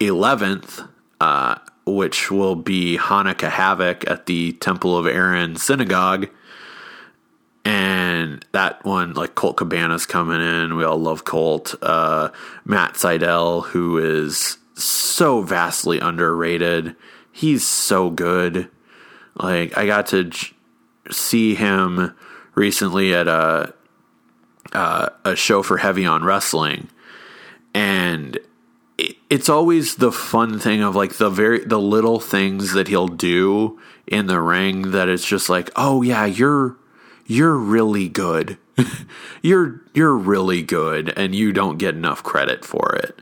11th, 0.01 0.88
uh, 1.20 1.57
which 1.87 2.31
will 2.31 2.57
be 2.57 2.99
Hanukkah 2.99 3.51
Havoc 3.51 4.09
at 4.09 4.27
the 4.27 4.53
Temple 4.55 4.96
of 4.96 5.07
Aaron 5.07 5.57
Synagogue. 5.57 6.29
And 7.66 8.46
that 8.52 8.85
one, 8.85 9.14
like 9.14 9.35
Colt 9.35 9.57
Cabana's 9.57 10.07
coming 10.07 10.40
in. 10.40 10.76
We 10.76 10.85
all 10.85 10.98
love 10.98 11.24
Colt. 11.24 11.74
Uh, 11.83 12.29
Matt 12.64 12.94
Sydal, 12.94 13.64
who 13.64 13.98
is 13.98 14.59
so 14.74 15.42
vastly 15.42 15.98
underrated. 15.98 16.94
He's 17.33 17.66
so 17.66 18.11
good. 18.11 18.68
Like, 19.35 19.76
I 19.76 19.85
got 19.85 20.07
to 20.09 20.24
j- 20.24 20.55
see 21.11 21.57
him 21.57 22.14
recently 22.55 23.12
at 23.12 23.26
a 23.26 23.74
uh, 24.72 25.09
a 25.24 25.35
show 25.35 25.64
for 25.64 25.79
Heavy 25.79 26.07
on 26.07 26.22
Wrestling, 26.22 26.88
and 27.74 28.38
it, 28.96 29.16
it's 29.29 29.48
always 29.48 29.96
the 29.96 30.12
fun 30.12 30.61
thing 30.61 30.83
of 30.83 30.94
like 30.94 31.14
the 31.14 31.31
very 31.31 31.64
the 31.64 31.81
little 31.81 32.20
things 32.20 32.74
that 32.74 32.87
he'll 32.87 33.09
do 33.09 33.81
in 34.07 34.26
the 34.26 34.40
ring 34.40 34.92
that 34.92 35.09
it's 35.09 35.26
just 35.26 35.48
like, 35.48 35.70
oh 35.74 36.02
yeah, 36.02 36.26
you're 36.26 36.76
you're 37.26 37.56
really 37.56 38.08
good. 38.08 38.58
you're 39.42 39.82
you're 39.94 40.16
really 40.16 40.62
good 40.62 41.12
and 41.16 41.34
you 41.34 41.52
don't 41.52 41.78
get 41.78 41.94
enough 41.94 42.22
credit 42.22 42.64
for 42.64 42.94
it. 42.96 43.20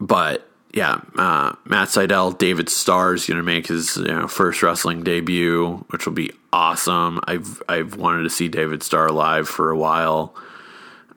But 0.00 0.48
yeah, 0.74 1.00
uh, 1.16 1.54
Matt 1.64 1.88
Sydal, 1.88 2.36
David 2.36 2.68
Starr 2.68 3.14
is 3.14 3.26
going 3.26 3.38
to 3.38 3.42
make 3.42 3.68
his 3.68 3.96
you 3.96 4.04
know, 4.04 4.28
first 4.28 4.62
wrestling 4.62 5.02
debut, 5.02 5.84
which 5.88 6.06
will 6.06 6.12
be 6.12 6.30
awesome. 6.52 7.20
I've 7.24 7.62
I've 7.68 7.96
wanted 7.96 8.24
to 8.24 8.30
see 8.30 8.48
David 8.48 8.82
Starr 8.82 9.10
live 9.10 9.48
for 9.48 9.70
a 9.70 9.78
while. 9.78 10.34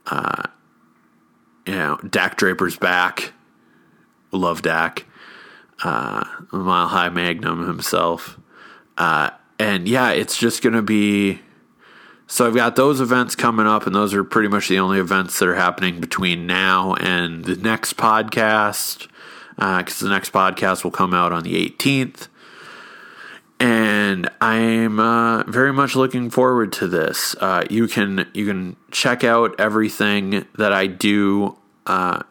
Uh, 0.08 0.44
you 1.66 1.76
know, 1.76 1.98
Dak 2.10 2.38
Draper's 2.38 2.78
back. 2.78 3.34
Love 4.32 4.62
Dak. 4.62 5.06
Uh, 5.84 6.24
Mile 6.52 6.88
High 6.88 7.10
Magnum 7.10 7.68
himself. 7.68 8.40
Uh, 8.98 9.32
and 9.62 9.88
yeah, 9.88 10.10
it's 10.10 10.38
just 10.38 10.64
going 10.64 10.74
to 10.74 10.82
be. 10.82 11.40
So 12.26 12.48
I've 12.48 12.56
got 12.56 12.76
those 12.76 13.00
events 13.00 13.36
coming 13.36 13.68
up, 13.68 13.86
and 13.86 13.94
those 13.94 14.14
are 14.14 14.24
pretty 14.24 14.48
much 14.48 14.70
the 14.70 14.80
only 14.80 14.98
events 14.98 15.38
that 15.38 15.48
are 15.48 15.56
happening 15.56 16.00
between 16.00 16.48
now 16.48 16.96
and 16.96 17.46
the 17.46 17.56
next 17.56 17.96
podcast 17.96 19.08
because 19.56 20.02
uh, 20.02 20.06
the 20.06 20.10
next 20.10 20.32
podcast 20.32 20.84
will 20.84 20.92
come 20.92 21.14
out 21.14 21.32
on 21.32 21.44
the 21.44 21.70
18th. 21.70 22.28
And 23.60 24.28
I'm 24.40 25.00
uh, 25.00 25.44
very 25.44 25.72
much 25.72 25.96
looking 25.96 26.32
forward 26.32 26.74
to 26.74 26.88
this. 26.88 27.36
Uh, 27.40 27.68
you 27.70 27.88
can 27.88 28.28
you 28.34 28.48
can 28.48 28.78
check 28.90 29.24
out 29.24 29.60
everything 29.60 30.48
that 30.58 30.74
I 30.74 30.88
do. 30.88 31.58
Uh, 31.86 32.24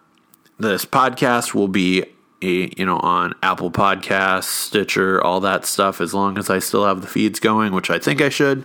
this 0.58 0.84
podcast 0.84 1.54
will 1.54 1.68
be 1.68 2.04
you 2.40 2.84
know 2.84 2.98
on 2.98 3.34
Apple 3.42 3.70
Podcasts, 3.70 4.44
Stitcher, 4.44 5.22
all 5.22 5.40
that 5.40 5.64
stuff. 5.64 6.00
As 6.00 6.14
long 6.14 6.38
as 6.38 6.50
I 6.50 6.58
still 6.58 6.86
have 6.86 7.00
the 7.00 7.06
feeds 7.06 7.40
going, 7.40 7.72
which 7.72 7.90
I 7.90 7.98
think 7.98 8.20
I 8.20 8.28
should. 8.28 8.64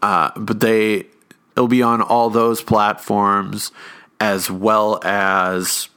Uh, 0.00 0.30
but 0.36 0.60
they 0.60 1.06
it'll 1.56 1.68
be 1.68 1.82
on 1.82 2.02
all 2.02 2.30
those 2.30 2.62
platforms 2.62 3.70
as 4.18 4.50
well 4.50 5.00
as 5.04 5.88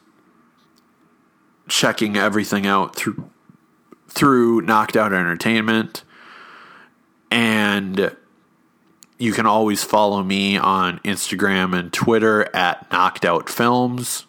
checking 1.67 2.17
everything 2.17 2.67
out 2.67 2.95
through 2.95 3.29
through 4.07 4.61
Knocked 4.61 4.95
Out 4.95 5.13
Entertainment. 5.13 6.03
And 7.29 8.15
you 9.17 9.33
can 9.33 9.45
always 9.45 9.83
follow 9.83 10.23
me 10.23 10.57
on 10.57 10.99
Instagram 10.99 11.77
and 11.77 11.91
Twitter 11.91 12.49
at 12.55 12.89
Knocked 12.91 13.25
Out 13.25 13.49
Films. 13.49 14.25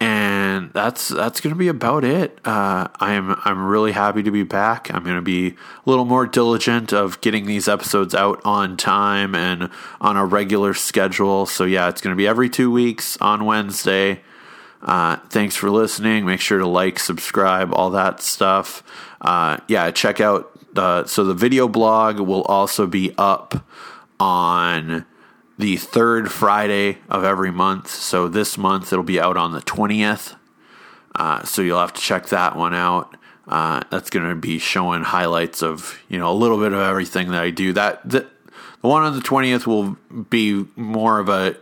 And 0.00 0.72
that's 0.72 1.08
that's 1.08 1.40
going 1.40 1.54
to 1.54 1.58
be 1.58 1.68
about 1.68 2.04
it. 2.04 2.38
Uh, 2.44 2.88
I'm 2.98 3.36
I'm 3.44 3.66
really 3.66 3.92
happy 3.92 4.22
to 4.22 4.30
be 4.30 4.42
back. 4.42 4.92
I'm 4.92 5.04
going 5.04 5.16
to 5.16 5.22
be 5.22 5.48
a 5.48 5.54
little 5.84 6.06
more 6.06 6.26
diligent 6.26 6.92
of 6.92 7.20
getting 7.20 7.44
these 7.44 7.68
episodes 7.68 8.14
out 8.14 8.40
on 8.44 8.78
time 8.78 9.34
and 9.34 9.70
on 10.00 10.16
a 10.16 10.24
regular 10.24 10.72
schedule. 10.72 11.44
So 11.44 11.64
yeah, 11.64 11.90
it's 11.90 12.00
going 12.00 12.14
to 12.14 12.18
be 12.18 12.26
every 12.26 12.48
two 12.48 12.70
weeks 12.70 13.18
on 13.18 13.44
Wednesday. 13.44 14.22
Uh, 14.82 15.16
thanks 15.28 15.54
for 15.54 15.70
listening. 15.70 16.24
Make 16.24 16.40
sure 16.40 16.58
to 16.58 16.66
like, 16.66 16.98
subscribe, 16.98 17.74
all 17.74 17.90
that 17.90 18.22
stuff. 18.22 18.82
Uh, 19.20 19.58
yeah, 19.68 19.90
check 19.90 20.20
out. 20.20 20.50
Uh, 20.74 21.04
so 21.04 21.24
the 21.24 21.34
video 21.34 21.68
blog 21.68 22.20
will 22.20 22.42
also 22.44 22.86
be 22.86 23.12
up 23.18 23.66
on 24.18 25.04
the 25.60 25.76
third 25.76 26.30
Friday 26.30 26.98
of 27.08 27.24
every 27.24 27.50
month. 27.50 27.88
So 27.88 28.28
this 28.28 28.58
month 28.58 28.92
it'll 28.92 29.04
be 29.04 29.20
out 29.20 29.36
on 29.36 29.52
the 29.52 29.60
20th. 29.60 30.36
Uh, 31.14 31.44
so 31.44 31.62
you'll 31.62 31.80
have 31.80 31.92
to 31.92 32.00
check 32.00 32.26
that 32.26 32.56
one 32.56 32.74
out. 32.74 33.16
Uh, 33.46 33.82
that's 33.90 34.10
going 34.10 34.28
to 34.28 34.36
be 34.36 34.58
showing 34.58 35.02
highlights 35.02 35.62
of 35.62 36.00
you 36.08 36.18
know 36.18 36.30
a 36.30 36.34
little 36.34 36.58
bit 36.58 36.72
of 36.72 36.78
everything 36.78 37.30
that 37.30 37.42
I 37.42 37.50
do. 37.50 37.72
That, 37.72 38.08
the 38.08 38.26
one 38.80 39.02
on 39.02 39.14
the 39.14 39.22
20th 39.22 39.66
will 39.66 39.96
be 40.30 40.66
more 40.76 41.18
of 41.18 41.28
a 41.28 41.56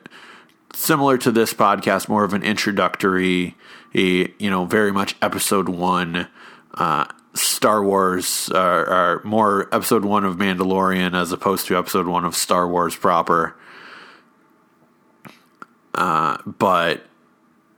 similar 0.74 1.16
to 1.18 1.30
this 1.30 1.54
podcast, 1.54 2.08
more 2.08 2.24
of 2.24 2.34
an 2.34 2.42
introductory, 2.42 3.56
a, 3.94 4.32
you 4.38 4.50
know, 4.50 4.64
very 4.66 4.92
much 4.92 5.16
episode 5.22 5.68
one. 5.68 6.28
Uh, 6.74 7.06
Star 7.34 7.82
Wars, 7.82 8.50
uh, 8.54 8.58
or 8.58 9.22
more 9.24 9.68
episode 9.72 10.04
one 10.04 10.24
of 10.24 10.36
Mandalorian 10.36 11.14
as 11.14 11.32
opposed 11.32 11.66
to 11.68 11.78
episode 11.78 12.06
one 12.06 12.24
of 12.24 12.34
Star 12.34 12.68
Wars 12.68 12.96
proper. 12.96 13.56
Uh, 15.94 16.38
but 16.44 17.04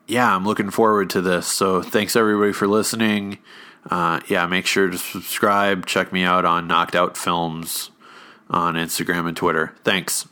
yeah, 0.06 0.34
I'm 0.34 0.44
looking 0.44 0.70
forward 0.70 1.10
to 1.10 1.20
this. 1.20 1.46
So 1.46 1.82
thanks 1.82 2.16
everybody 2.16 2.52
for 2.52 2.66
listening. 2.66 3.38
Uh, 3.88 4.20
yeah, 4.28 4.46
make 4.46 4.66
sure 4.66 4.90
to 4.90 4.98
subscribe. 4.98 5.86
Check 5.86 6.12
me 6.12 6.24
out 6.24 6.44
on 6.44 6.66
Knocked 6.66 6.94
Out 6.94 7.16
Films 7.16 7.90
on 8.50 8.74
Instagram 8.74 9.26
and 9.26 9.36
Twitter. 9.36 9.74
Thanks. 9.84 10.28